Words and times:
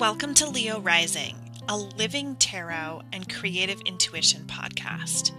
Welcome 0.00 0.32
to 0.36 0.48
Leo 0.48 0.80
Rising, 0.80 1.36
a 1.68 1.76
living 1.76 2.34
tarot 2.36 3.02
and 3.12 3.28
creative 3.30 3.82
intuition 3.84 4.46
podcast. 4.46 5.32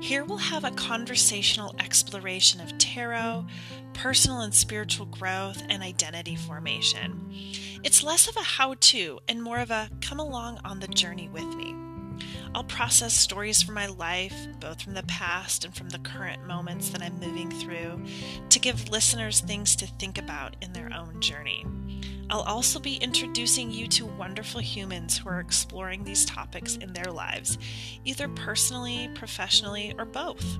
Here 0.00 0.24
we'll 0.24 0.38
have 0.38 0.62
a 0.62 0.70
conversational 0.70 1.74
exploration 1.80 2.60
of 2.60 2.78
tarot, 2.78 3.46
personal 3.94 4.42
and 4.42 4.54
spiritual 4.54 5.06
growth, 5.06 5.60
and 5.68 5.82
identity 5.82 6.36
formation. 6.36 7.34
It's 7.82 8.04
less 8.04 8.28
of 8.28 8.36
a 8.36 8.44
how 8.44 8.76
to 8.78 9.18
and 9.26 9.42
more 9.42 9.58
of 9.58 9.72
a 9.72 9.90
come 10.00 10.20
along 10.20 10.60
on 10.64 10.78
the 10.78 10.86
journey 10.86 11.28
with 11.28 11.56
me. 11.56 11.74
I'll 12.54 12.64
process 12.64 13.14
stories 13.14 13.62
from 13.62 13.74
my 13.74 13.86
life, 13.86 14.34
both 14.60 14.82
from 14.82 14.94
the 14.94 15.02
past 15.04 15.64
and 15.64 15.74
from 15.74 15.88
the 15.90 15.98
current 15.98 16.46
moments 16.46 16.90
that 16.90 17.02
I'm 17.02 17.18
moving 17.20 17.50
through, 17.50 18.02
to 18.48 18.58
give 18.58 18.88
listeners 18.88 19.40
things 19.40 19.76
to 19.76 19.86
think 19.86 20.18
about 20.18 20.56
in 20.62 20.72
their 20.72 20.92
own 20.92 21.20
journey. 21.20 21.64
I'll 22.28 22.40
also 22.42 22.80
be 22.80 22.96
introducing 22.96 23.70
you 23.70 23.86
to 23.88 24.06
wonderful 24.06 24.60
humans 24.60 25.16
who 25.16 25.28
are 25.28 25.40
exploring 25.40 26.02
these 26.02 26.24
topics 26.24 26.76
in 26.76 26.92
their 26.92 27.12
lives, 27.12 27.56
either 28.04 28.28
personally, 28.28 29.08
professionally, 29.14 29.94
or 29.96 30.04
both. 30.04 30.58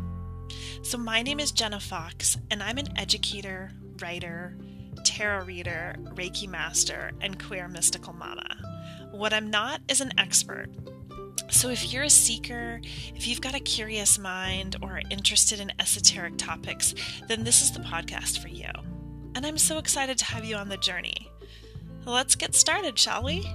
So, 0.83 0.97
my 0.97 1.23
name 1.23 1.41
is 1.41 1.50
Jenna 1.50 1.80
Fox, 1.80 2.36
and 2.50 2.62
I'm 2.62 2.78
an 2.78 2.97
educator, 2.97 3.73
writer, 4.00 4.56
tarot 5.05 5.45
reader, 5.45 5.97
Reiki 6.14 6.48
master, 6.48 7.12
and 7.20 7.42
queer 7.42 7.66
mystical 7.66 8.12
mama. 8.12 8.47
What 9.11 9.33
I'm 9.33 9.50
not 9.50 9.80
is 9.88 10.00
an 10.00 10.12
expert. 10.19 10.69
So, 11.48 11.70
if 11.70 11.92
you're 11.92 12.02
a 12.02 12.10
seeker, 12.10 12.80
if 13.14 13.27
you've 13.27 13.41
got 13.41 13.55
a 13.55 13.60
curious 13.60 14.18
mind, 14.18 14.77
or 14.82 14.98
are 14.98 15.02
interested 15.10 15.60
in 15.60 15.72
esoteric 15.78 16.36
topics, 16.36 16.95
then 17.28 17.45
this 17.45 17.62
is 17.62 17.72
the 17.72 17.80
podcast 17.80 18.41
for 18.41 18.48
you. 18.48 18.70
And 19.34 19.46
I'm 19.46 19.59
so 19.59 19.78
excited 19.78 20.19
to 20.19 20.25
have 20.25 20.44
you 20.44 20.56
on 20.56 20.69
the 20.69 20.77
journey. 20.77 21.30
Let's 22.05 22.34
get 22.34 22.55
started, 22.55 22.98
shall 22.98 23.22
we? 23.22 23.48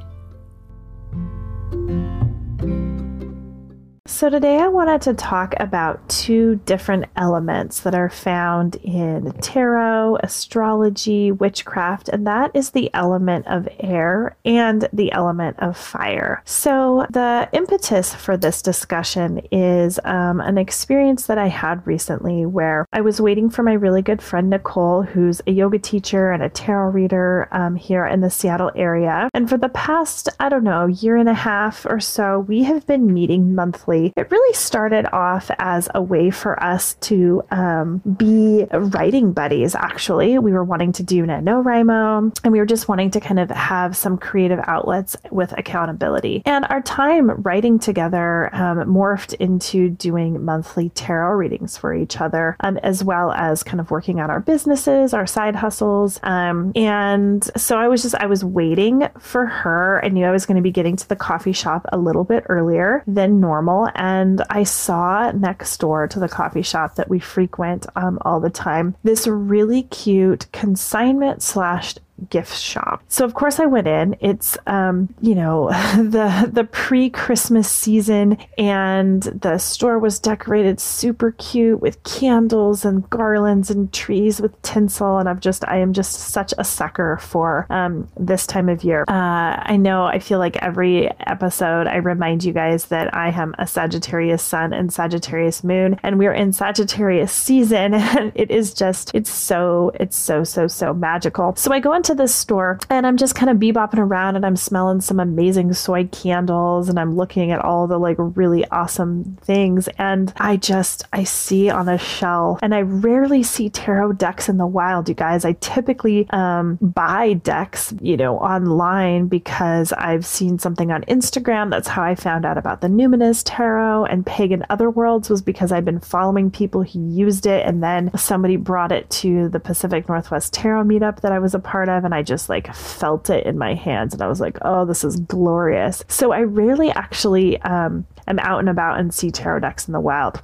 So, 4.22 4.30
today 4.30 4.59
I 4.59 4.67
wanted 4.67 5.02
to 5.02 5.16
talk 5.16 5.55
about 5.59 6.08
two 6.08 6.58
different 6.67 7.05
elements 7.16 7.80
that 7.80 7.95
are 7.95 8.11
found 8.11 8.75
in 8.83 9.31
tarot, 9.41 10.17
astrology, 10.22 11.31
witchcraft, 11.31 12.08
and 12.08 12.27
that 12.27 12.52
is 12.53 12.69
the 12.69 12.92
element 12.94 13.47
of 13.47 13.67
air 13.80 14.38
and 14.45 14.88
the 14.94 15.11
element 15.11 15.58
of 15.58 15.75
fire. 15.75 16.44
So, 16.45 17.08
the 17.09 17.49
impetus 17.52 18.14
for 18.14 18.38
this 18.38 18.61
discussion 18.61 19.42
is 19.52 19.99
um, 20.05 20.39
an 20.39 20.59
experience 20.59 21.25
that 21.25 21.39
I 21.39 21.47
had 21.47 21.88
recently 21.88 22.45
where 22.45 22.86
I 22.94 23.02
was 23.02 23.19
waiting 23.19 23.49
for 23.49 23.64
my 23.64 23.73
really 23.73 24.03
good 24.03 24.22
friend 24.22 24.52
Nicole, 24.52 25.02
who's 25.02 25.42
a 25.47 25.52
yoga 25.52 25.80
teacher 25.80 26.31
and 26.31 26.44
a 26.44 26.49
tarot 26.49 26.92
reader 26.92 27.47
um, 27.52 27.75
here 27.75 28.05
in 28.05 28.22
the 28.22 28.30
Seattle 28.30 28.69
area. 28.75 29.31
And 29.33 29.49
for 29.49 29.58
the 29.58 29.69
past, 29.69 30.30
I 30.39 30.49
don't 30.49 30.64
know, 30.64 30.86
year 30.86 31.16
and 31.16 31.27
a 31.27 31.33
half 31.33 31.88
or 31.88 31.99
so, 31.99 32.42
we 32.42 32.61
have 32.66 32.86
been 32.86 33.11
meeting 33.11 33.55
monthly 33.55 34.11
it 34.16 34.30
really 34.31 34.54
started 34.54 35.06
off 35.14 35.50
as 35.59 35.90
a 35.94 36.02
way 36.02 36.30
for 36.30 36.62
us 36.64 36.95
to 36.95 37.44
um, 37.52 38.02
be 38.17 38.66
writing 38.72 39.34
buddies, 39.34 39.76
actually. 39.76 40.38
We 40.40 40.52
were 40.52 40.64
wanting 40.64 40.92
to 40.94 41.04
do 41.04 41.26
NaNoWriMo, 41.26 42.39
and 42.44 42.52
we 42.52 42.59
were 42.59 42.66
just 42.66 42.88
wanting 42.88 43.12
to 43.12 43.20
kind 43.20 43.39
of 43.39 43.50
have 43.52 43.95
some 43.95 44.17
creative 44.17 44.59
outlets 44.67 45.16
with 45.32 45.54
accountability. 45.58 46.42
And 46.45 46.66
our 46.70 46.82
time 46.82 47.30
writing 47.42 47.80
together 47.80 48.54
um, 48.54 48.80
morphed 48.86 49.34
into 49.36 49.89
doing 49.89 50.44
monthly 50.44 50.89
tarot 50.89 51.36
readings 51.36 51.78
for 51.78 51.94
each 51.94 52.20
other, 52.20 52.56
um, 52.62 52.78
as 52.80 53.04
well 53.04 53.32
as 53.32 53.64
kind 53.64 53.80
of 53.80 53.92
working 53.92 54.20
on 54.20 54.30
our 54.30 54.39
businesses, 54.39 55.14
our 55.14 55.28
side 55.28 55.56
hustles. 55.56 56.20
Um, 56.23 56.72
and 56.76 57.50
so 57.56 57.78
I 57.78 57.88
was 57.88 58.02
just, 58.02 58.16
I 58.16 58.26
was 58.26 58.44
waiting 58.44 59.08
for 59.20 59.45
her. 59.45 60.04
I 60.04 60.09
knew 60.09 60.26
I 60.26 60.32
was 60.32 60.45
going 60.45 60.58
to 60.58 60.64
be 60.64 60.72
getting 60.72 60.95
to 60.95 61.08
the 61.08 61.16
coffee 61.16 61.54
shop 61.54 61.86
a 61.92 61.98
little 61.98 62.23
bit 62.23 62.45
earlier 62.49 63.04
than 63.08 63.39
normal 63.39 63.89
and 64.02 64.42
I 64.50 64.64
saw 64.64 65.32
next 65.32 65.78
door 65.78 66.08
to 66.08 66.20
the 66.20 66.28
coffee 66.28 66.64
shop 66.64 66.95
that 66.95 67.08
we 67.08 67.20
frequent 67.20 67.86
um, 67.95 68.17
all 68.22 68.39
the 68.39 68.50
time 68.50 68.95
this 69.04 69.28
really 69.28 69.84
cute 69.84 70.52
consignment 70.52 71.44
slash 71.44 71.95
gift 72.30 72.58
shop. 72.58 73.04
So 73.08 73.26
of 73.26 73.33
course 73.33 73.59
I 73.59 73.65
went 73.65 73.87
in. 73.87 74.15
It's 74.20 74.58
um, 74.67 75.14
you 75.21 75.36
know, 75.36 75.70
the 75.98 76.49
the 76.52 76.64
pre-Christmas 76.64 77.70
season 77.70 78.37
and 78.58 79.23
the 79.23 79.58
store 79.58 79.99
was 79.99 80.20
decorated 80.20 80.80
super 80.80 81.31
cute 81.31 81.80
with 81.80 82.04
candles 82.04 82.86
and 82.86 83.10
garlands 83.10 83.70
and 83.70 83.92
trees 83.93 84.42
with 84.42 84.60
tinsel 84.61 85.17
and 85.17 85.27
I've 85.27 85.39
just 85.39 85.67
I 85.67 85.77
am 85.77 85.93
just 85.93 86.14
such 86.14 86.54
a 86.58 86.64
sucker 86.64 87.17
for 87.17 87.65
um, 87.70 88.08
this 88.17 88.45
time 88.45 88.70
of 88.70 88.83
year. 88.83 89.04
Uh, 89.08 89.61
I 89.64 89.77
know 89.77 90.05
I 90.05 90.20
feel 90.20 90.39
like 90.39 90.58
every 90.58 91.10
episode 91.21 91.87
I 91.87 91.98
remind 91.98 92.43
you 92.43 92.54
guys 92.54 92.86
that 92.86 93.14
I 93.15 93.30
am 93.30 93.55
a 93.58 93.67
Sagittarius 93.67 94.43
sun 94.43 94.73
and 94.73 94.93
Sagittarius 94.93 95.64
moon 95.64 95.99
and 96.04 96.20
we're 96.20 96.33
in 96.33 96.54
Sagittarius 96.54 97.31
season 97.31 97.93
and 97.93 98.31
it 98.36 98.52
is 98.52 98.73
just 98.73 99.14
it's 99.14 99.31
so 99.31 99.92
it's 99.99 100.17
so 100.17 100.43
so 100.43 100.67
so 100.67 100.93
magical. 100.93 101.55
So 101.55 101.71
I 101.71 101.80
go 101.80 101.93
into 101.93 102.11
this 102.16 102.33
store 102.33 102.80
and 102.89 103.05
I'm 103.05 103.17
just 103.17 103.36
kind 103.36 103.49
of 103.49 103.58
bebopping 103.58 103.99
around 103.99 104.36
and 104.36 104.45
I'm 104.45 104.55
smelling 104.55 105.02
some 105.02 105.20
amazing 105.20 105.73
soy 105.73 106.08
candles 106.08 106.89
and 106.89 106.99
I'm 106.99 107.16
looking 107.16 107.52
at 107.52 107.64
all 107.64 107.88
the 107.88 107.98
like 107.98 108.17
really 108.20 108.67
awesome 108.70 109.38
things. 109.42 109.88
And 109.98 110.33
I 110.38 110.58
just, 110.58 111.05
I 111.14 111.23
see 111.23 111.70
on 111.70 111.89
a 111.89 111.98
shelf 111.98 112.60
and 112.61 112.73
I 112.73 112.82
rarely 112.82 113.44
see 113.44 113.70
tarot 113.70 114.14
decks 114.14 114.49
in 114.49 114.58
the 114.58 114.67
wild, 114.67 115.10
you 115.10 115.16
guys. 115.16 115.45
I 115.45 115.54
typically 115.54 116.27
um, 116.32 116.77
buy 116.82 117.33
decks, 117.33 117.94
you 118.02 118.17
know, 118.17 118.38
online 118.38 119.28
because 119.28 119.93
I've 119.93 120.26
seen 120.26 120.60
something 120.60 120.92
on 120.92 121.04
Instagram. 121.04 121.70
That's 121.70 121.88
how 121.88 122.04
I 122.04 122.16
found 122.16 122.45
out 122.45 122.58
about 122.58 122.82
the 122.82 122.88
Numinous 122.88 123.43
Tarot 123.45 124.05
and 124.05 124.26
Pagan 124.26 124.64
Otherworlds 124.70 125.30
was 125.30 125.42
because 125.42 125.72
I've 125.72 125.86
been 125.86 125.99
following 125.99 126.52
people 126.52 126.83
who 126.83 127.11
used 127.11 127.45
it 127.45 127.66
and 127.66 127.83
then 127.83 128.12
somebody 128.18 128.56
brought 128.56 128.92
it 128.92 129.10
to 129.10 129.50
the 129.50 129.60
Pacific 129.60 130.07
Northwest 130.07 130.54
Tarot 130.54 130.83
meetup 130.83 131.22
that 131.22 131.31
I 131.31 131.39
was 131.39 131.54
a 131.54 131.60
part 131.60 131.89
of 131.89 132.00
and 132.04 132.13
I 132.13 132.24
just 132.24 132.50
like 132.50 132.74
felt 132.74 133.30
it 133.30 133.45
in 133.45 133.57
my 133.57 133.75
hands 133.75 134.13
and 134.13 134.22
I 134.22 134.28
was 134.28 134.39
like, 134.39 134.57
oh, 134.62 134.86
this 134.86 135.04
is 135.04 135.18
glorious. 135.18 136.04
So 136.07 136.31
I 136.31 136.42
rarely 136.42 136.92
actually 136.92 137.60
um, 137.62 138.06
am 138.28 138.39
out 138.39 138.60
and 138.60 138.69
about 138.69 139.00
and 139.00 139.13
see 139.13 139.31
tarot 139.31 139.60
decks 139.60 139.88
in 139.88 139.94
the 139.94 140.00
wild. 140.00 140.42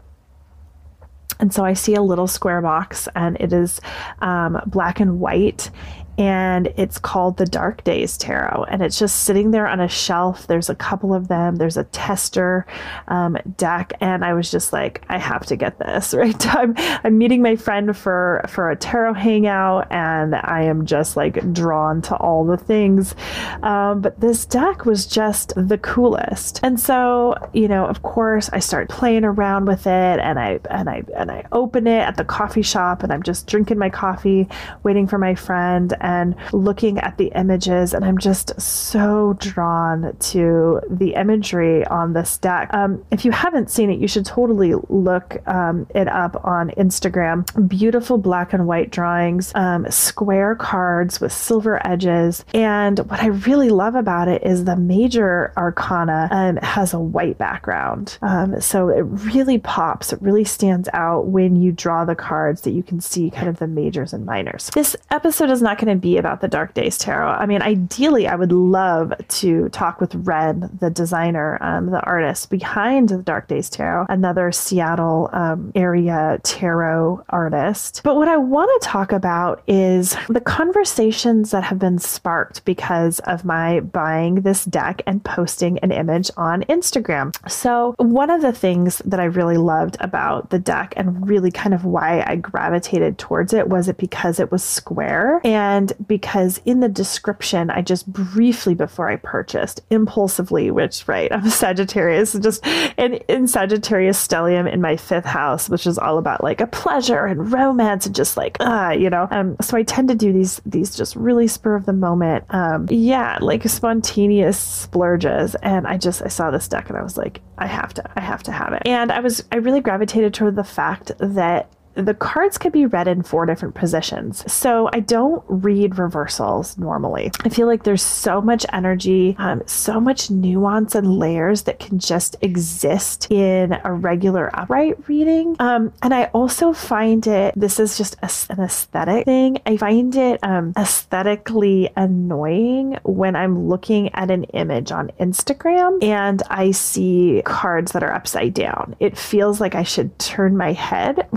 And 1.39 1.53
so 1.53 1.63
I 1.63 1.73
see 1.73 1.93
a 1.93 2.01
little 2.01 2.25
square 2.25 2.61
box, 2.61 3.07
and 3.15 3.37
it 3.39 3.53
is 3.53 3.79
um, 4.19 4.59
black 4.65 4.99
and 4.99 5.19
white, 5.19 5.69
and 6.17 6.73
it's 6.77 6.97
called 6.97 7.37
the 7.37 7.45
Dark 7.45 7.83
Days 7.83 8.17
Tarot. 8.17 8.65
And 8.69 8.81
it's 8.81 8.97
just 8.97 9.23
sitting 9.23 9.51
there 9.51 9.67
on 9.67 9.79
a 9.79 9.87
shelf. 9.87 10.47
There's 10.47 10.69
a 10.69 10.75
couple 10.75 11.13
of 11.13 11.27
them. 11.27 11.57
There's 11.57 11.77
a 11.77 11.83
tester 11.85 12.65
um, 13.07 13.37
deck, 13.55 13.93
and 14.01 14.25
I 14.25 14.33
was 14.33 14.49
just 14.49 14.73
like, 14.73 15.03
I 15.09 15.17
have 15.17 15.45
to 15.47 15.55
get 15.55 15.79
this. 15.79 16.13
Right? 16.17 16.47
I'm 16.55 16.73
I'm 17.03 17.17
meeting 17.19 17.43
my 17.43 17.55
friend 17.55 17.95
for 17.95 18.43
for 18.49 18.71
a 18.71 18.75
tarot 18.75 19.13
hangout, 19.13 19.91
and 19.91 20.33
I 20.33 20.63
am 20.63 20.85
just 20.87 21.15
like 21.15 21.53
drawn 21.53 22.01
to 22.03 22.15
all 22.15 22.43
the 22.43 22.57
things. 22.57 23.13
Um, 23.61 24.01
but 24.01 24.19
this 24.19 24.45
deck 24.45 24.85
was 24.85 25.05
just 25.05 25.53
the 25.55 25.77
coolest. 25.77 26.59
And 26.63 26.79
so, 26.79 27.35
you 27.53 27.67
know, 27.67 27.85
of 27.85 28.01
course, 28.01 28.49
I 28.51 28.59
start 28.59 28.89
playing 28.89 29.25
around 29.25 29.65
with 29.65 29.85
it, 29.85 30.19
and 30.19 30.39
I 30.39 30.59
and 30.71 30.89
I 30.89 31.03
and 31.15 31.29
I 31.29 31.45
open 31.51 31.85
it 31.85 31.99
at 31.99 32.17
the 32.17 32.25
coffee 32.25 32.63
shop, 32.63 33.03
and 33.03 33.13
I'm 33.13 33.21
just 33.21 33.45
drinking 33.45 33.77
my 33.77 33.89
coffee, 33.89 34.47
waiting 34.81 35.07
for 35.07 35.19
my 35.19 35.35
friend 35.35 35.93
and 36.07 36.35
looking 36.53 36.97
at 36.99 37.17
the 37.17 37.27
images, 37.35 37.93
and 37.93 38.05
I'm 38.05 38.17
just 38.17 38.59
so 38.59 39.35
drawn 39.39 40.15
to 40.17 40.79
the 40.89 41.15
imagery 41.15 41.85
on 41.87 42.13
this 42.13 42.37
deck. 42.37 42.73
Um, 42.73 43.03
if 43.11 43.25
you 43.25 43.31
haven't 43.31 43.69
seen 43.69 43.89
it, 43.89 43.99
you 43.99 44.07
should 44.07 44.25
totally 44.25 44.73
look 44.87 45.37
um, 45.47 45.85
it 45.93 46.07
up 46.07 46.43
on 46.45 46.69
Instagram. 46.71 47.45
Beautiful 47.67 48.17
black 48.17 48.53
and 48.53 48.67
white 48.67 48.89
drawings, 48.89 49.51
um, 49.53 49.89
square 49.91 50.55
cards 50.55 51.19
with 51.19 51.33
silver 51.33 51.85
edges. 51.85 52.45
And 52.53 52.99
what 52.99 53.19
I 53.19 53.27
really 53.27 53.69
love 53.69 53.95
about 53.95 54.29
it 54.29 54.43
is 54.43 54.63
the 54.63 54.77
major 54.77 55.51
arcana 55.57 56.29
um, 56.31 56.55
has 56.57 56.93
a 56.93 56.99
white 56.99 57.37
background. 57.37 58.17
Um, 58.21 58.61
so 58.61 58.87
it 58.87 59.01
really 59.01 59.57
pops, 59.57 60.13
it 60.13 60.21
really 60.21 60.45
stands 60.45 60.87
out 60.93 61.27
when 61.27 61.57
you 61.57 61.73
draw 61.73 62.05
the 62.05 62.15
cards 62.15 62.61
that 62.61 62.71
you 62.71 62.83
can 62.83 63.01
see 63.01 63.29
kind 63.29 63.49
of 63.49 63.59
the 63.59 63.67
majors 63.67 64.13
and 64.13 64.25
minors. 64.25 64.69
This 64.73 64.95
episode 65.11 65.49
is 65.49 65.61
not 65.61 65.77
going 65.77 65.93
to 65.93 65.96
be 65.97 66.17
about 66.17 66.41
the 66.41 66.47
Dark 66.47 66.73
Days 66.73 66.97
Tarot. 66.97 67.29
I 67.29 67.45
mean, 67.45 67.61
ideally, 67.61 68.27
I 68.27 68.35
would 68.35 68.51
love 68.51 69.13
to 69.27 69.69
talk 69.69 69.99
with 69.99 70.15
Ren, 70.15 70.69
the 70.79 70.89
designer, 70.89 71.57
um, 71.61 71.87
the 71.91 72.01
artist 72.01 72.49
behind 72.49 73.09
the 73.09 73.17
Dark 73.17 73.47
Days 73.47 73.69
Tarot, 73.69 74.05
another 74.09 74.51
Seattle 74.51 75.29
um, 75.33 75.71
area 75.75 76.39
tarot 76.43 77.23
artist. 77.29 78.01
But 78.03 78.15
what 78.15 78.27
I 78.27 78.37
want 78.37 78.69
to 78.81 78.87
talk 78.87 79.11
about 79.11 79.61
is 79.67 80.15
the 80.29 80.41
conversations 80.41 81.51
that 81.51 81.63
have 81.63 81.79
been 81.79 81.99
sparked 81.99 82.65
because 82.65 83.19
of 83.21 83.45
my 83.45 83.79
buying 83.79 84.41
this 84.41 84.65
deck 84.65 85.01
and 85.05 85.23
posting 85.23 85.79
an 85.79 85.91
image 85.91 86.31
on 86.37 86.63
Instagram. 86.63 87.35
So, 87.49 87.95
one 87.97 88.29
of 88.29 88.41
the 88.41 88.53
things 88.53 89.01
that 89.05 89.19
I 89.19 89.25
really 89.25 89.57
loved 89.57 89.97
about 89.99 90.49
the 90.49 90.59
deck 90.59 90.93
and 90.95 91.27
really 91.27 91.51
kind 91.51 91.73
of 91.73 91.85
why 91.85 92.23
I 92.25 92.35
gravitated 92.35 93.17
towards 93.17 93.53
it 93.53 93.69
was 93.69 93.87
it 93.87 93.97
because 93.97 94.39
it 94.39 94.51
was 94.51 94.63
square 94.63 95.41
and 95.43 95.86
And 95.87 96.07
because 96.07 96.59
in 96.65 96.79
the 96.79 96.89
description, 96.89 97.69
I 97.69 97.81
just 97.81 98.11
briefly 98.11 98.73
before 98.73 99.09
I 99.09 99.15
purchased, 99.17 99.81
impulsively, 99.89 100.71
which, 100.71 101.07
right, 101.07 101.31
I'm 101.31 101.45
a 101.45 101.49
Sagittarius, 101.49 102.33
just 102.33 102.65
in, 102.97 103.15
in 103.27 103.47
Sagittarius 103.47 104.25
stellium 104.25 104.71
in 104.71 104.81
my 104.81 104.97
fifth 104.97 105.25
house, 105.25 105.69
which 105.69 105.87
is 105.87 105.97
all 105.97 106.17
about 106.17 106.43
like 106.43 106.61
a 106.61 106.67
pleasure 106.67 107.25
and 107.25 107.51
romance 107.51 108.05
and 108.05 108.15
just 108.15 108.37
like, 108.37 108.57
ah, 108.59 108.87
uh, 108.87 108.91
you 108.91 109.09
know. 109.09 109.27
Um, 109.31 109.55
so 109.61 109.77
I 109.77 109.83
tend 109.83 110.07
to 110.09 110.15
do 110.15 110.33
these, 110.33 110.61
these 110.65 110.95
just 110.95 111.15
really 111.15 111.47
spur 111.47 111.75
of 111.75 111.85
the 111.85 111.93
moment, 111.93 112.45
um, 112.49 112.87
yeah, 112.89 113.37
like 113.41 113.63
spontaneous 113.67 114.59
splurges. 114.59 115.55
And 115.55 115.87
I 115.87 115.97
just, 115.97 116.21
I 116.21 116.27
saw 116.27 116.51
this 116.51 116.67
deck 116.67 116.89
and 116.89 116.97
I 116.97 117.03
was 117.03 117.17
like, 117.17 117.41
I 117.57 117.67
have 117.67 117.93
to, 117.95 118.11
I 118.15 118.21
have 118.21 118.43
to 118.43 118.51
have 118.51 118.73
it. 118.73 118.83
And 118.85 119.11
I 119.11 119.19
was, 119.19 119.43
I 119.51 119.57
really 119.57 119.81
gravitated 119.81 120.33
toward 120.33 120.55
the 120.55 120.63
fact 120.63 121.11
that 121.19 121.71
the 121.97 122.13
cards 122.13 122.57
can 122.57 122.71
be 122.71 122.85
read 122.85 123.07
in 123.07 123.23
four 123.23 123.45
different 123.45 123.75
positions. 123.75 124.49
So 124.51 124.89
I 124.93 124.99
don't 124.99 125.43
read 125.47 125.97
reversals 125.97 126.77
normally. 126.77 127.31
I 127.43 127.49
feel 127.49 127.67
like 127.67 127.83
there's 127.83 128.03
so 128.03 128.39
much 128.39 128.65
energy, 128.71 129.35
um, 129.39 129.63
so 129.65 129.99
much 129.99 130.29
nuance 130.29 130.95
and 130.95 131.17
layers 131.17 131.63
that 131.63 131.79
can 131.79 131.99
just 131.99 132.35
exist 132.41 133.31
in 133.31 133.77
a 133.83 133.91
regular 133.91 134.49
upright 134.57 135.07
reading. 135.07 135.55
Um, 135.59 135.91
and 136.03 136.13
I 136.13 136.25
also 136.25 136.71
find 136.71 137.25
it, 137.25 137.53
this 137.57 137.79
is 137.79 137.97
just 137.97 138.15
a, 138.21 138.29
an 138.53 138.63
aesthetic 138.63 139.25
thing. 139.25 139.59
I 139.65 139.77
find 139.77 140.15
it 140.15 140.39
um, 140.43 140.73
aesthetically 140.77 141.89
annoying 141.95 142.99
when 143.03 143.35
I'm 143.35 143.67
looking 143.67 144.13
at 144.13 144.29
an 144.29 144.43
image 144.45 144.91
on 144.91 145.11
Instagram 145.19 146.03
and 146.03 146.43
I 146.49 146.71
see 146.71 147.41
cards 147.45 147.93
that 147.93 148.03
are 148.03 148.13
upside 148.13 148.53
down. 148.53 148.95
It 148.99 149.17
feels 149.17 149.59
like 149.59 149.73
I 149.73 149.83
should 149.83 150.17
turn 150.19 150.55
my 150.55 150.73
head 150.73 151.27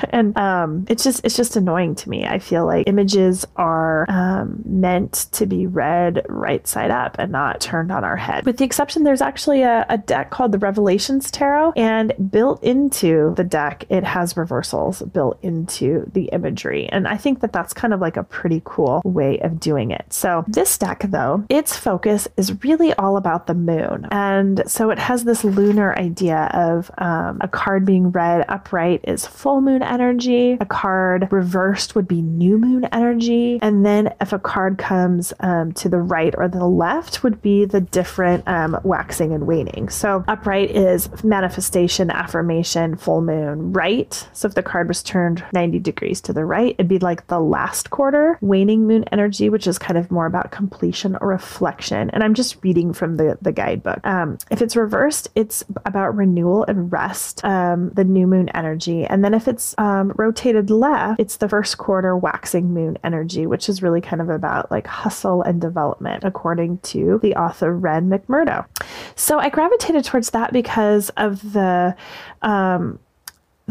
and 0.10 0.36
um, 0.36 0.86
it's 0.88 1.04
just 1.04 1.24
it's 1.24 1.36
just 1.36 1.56
annoying 1.56 1.94
to 1.96 2.08
me. 2.08 2.26
I 2.26 2.38
feel 2.38 2.66
like 2.66 2.88
images 2.88 3.46
are 3.56 4.06
um, 4.08 4.62
meant 4.64 5.26
to 5.32 5.46
be 5.46 5.66
read 5.66 6.24
right 6.28 6.66
side 6.66 6.90
up 6.90 7.16
and 7.18 7.32
not 7.32 7.60
turned 7.60 7.92
on 7.92 8.04
our 8.04 8.16
head. 8.16 8.44
With 8.46 8.58
the 8.58 8.64
exception, 8.64 9.04
there's 9.04 9.22
actually 9.22 9.62
a, 9.62 9.86
a 9.88 9.98
deck 9.98 10.30
called 10.30 10.52
the 10.52 10.58
Revelations 10.58 11.30
Tarot, 11.30 11.72
and 11.76 12.12
built 12.30 12.62
into 12.62 13.34
the 13.36 13.44
deck, 13.44 13.84
it 13.88 14.04
has 14.04 14.36
reversals 14.36 15.02
built 15.02 15.38
into 15.42 16.10
the 16.12 16.24
imagery, 16.26 16.88
and 16.88 17.06
I 17.08 17.16
think 17.16 17.40
that 17.40 17.52
that's 17.52 17.72
kind 17.72 17.94
of 17.94 18.00
like 18.00 18.16
a 18.16 18.24
pretty 18.24 18.62
cool 18.64 19.02
way 19.04 19.38
of 19.40 19.60
doing 19.60 19.90
it. 19.90 20.12
So 20.12 20.44
this 20.48 20.76
deck, 20.78 21.04
though, 21.08 21.44
its 21.48 21.76
focus 21.76 22.28
is 22.36 22.62
really 22.64 22.92
all 22.94 23.16
about 23.16 23.46
the 23.46 23.54
moon, 23.54 24.06
and 24.10 24.62
so 24.66 24.90
it 24.90 24.98
has 24.98 25.24
this 25.24 25.44
lunar 25.44 25.96
idea 25.98 26.50
of 26.52 26.90
um, 26.98 27.38
a 27.40 27.48
card 27.48 27.84
being 27.84 28.10
read 28.10 28.44
upright 28.48 29.00
is 29.04 29.26
full 29.26 29.60
moon 29.60 29.81
energy. 29.82 30.56
A 30.60 30.66
card 30.66 31.28
reversed 31.30 31.94
would 31.94 32.08
be 32.08 32.22
new 32.22 32.58
moon 32.58 32.84
energy. 32.92 33.58
And 33.62 33.84
then 33.84 34.14
if 34.20 34.32
a 34.32 34.38
card 34.38 34.78
comes 34.78 35.32
um, 35.40 35.72
to 35.72 35.88
the 35.88 36.00
right 36.00 36.34
or 36.36 36.48
the 36.48 36.66
left, 36.66 37.22
would 37.22 37.42
be 37.42 37.64
the 37.64 37.80
different 37.80 38.46
um, 38.46 38.78
waxing 38.84 39.32
and 39.32 39.46
waning. 39.46 39.88
So 39.88 40.24
upright 40.28 40.70
is 40.70 41.08
manifestation, 41.24 42.10
affirmation, 42.10 42.96
full 42.96 43.22
moon, 43.22 43.72
right? 43.72 44.28
So 44.32 44.48
if 44.48 44.54
the 44.54 44.62
card 44.62 44.88
was 44.88 45.02
turned 45.02 45.44
90 45.52 45.78
degrees 45.80 46.20
to 46.22 46.32
the 46.32 46.44
right, 46.44 46.74
it'd 46.78 46.88
be 46.88 46.98
like 46.98 47.26
the 47.26 47.40
last 47.40 47.90
quarter. 47.90 48.38
Waning 48.40 48.86
moon 48.86 49.04
energy, 49.12 49.48
which 49.48 49.66
is 49.66 49.78
kind 49.78 49.98
of 49.98 50.10
more 50.10 50.26
about 50.26 50.50
completion 50.50 51.16
or 51.20 51.28
reflection. 51.28 52.10
And 52.10 52.22
I'm 52.22 52.34
just 52.34 52.62
reading 52.62 52.92
from 52.92 53.16
the, 53.16 53.38
the 53.40 53.52
guidebook. 53.52 54.00
Um, 54.04 54.38
if 54.50 54.62
it's 54.62 54.76
reversed, 54.76 55.28
it's 55.34 55.64
about 55.84 56.16
renewal 56.16 56.64
and 56.64 56.92
rest, 56.92 57.44
um, 57.44 57.90
the 57.90 58.04
new 58.04 58.26
moon 58.26 58.48
energy. 58.50 59.04
And 59.04 59.24
then 59.24 59.34
if 59.34 59.48
it's 59.48 59.71
um, 59.78 60.12
rotated 60.16 60.70
left, 60.70 61.20
it's 61.20 61.36
the 61.36 61.48
first 61.48 61.78
quarter 61.78 62.16
waxing 62.16 62.72
moon 62.72 62.98
energy, 63.04 63.46
which 63.46 63.68
is 63.68 63.82
really 63.82 64.00
kind 64.00 64.22
of 64.22 64.28
about 64.28 64.70
like 64.70 64.86
hustle 64.86 65.42
and 65.42 65.60
development, 65.60 66.24
according 66.24 66.78
to 66.78 67.18
the 67.22 67.34
author 67.36 67.76
Ren 67.76 68.08
McMurdo. 68.08 68.66
So 69.14 69.38
I 69.38 69.48
gravitated 69.48 70.04
towards 70.04 70.30
that 70.30 70.52
because 70.52 71.10
of 71.16 71.52
the 71.52 71.94
um, 72.42 72.98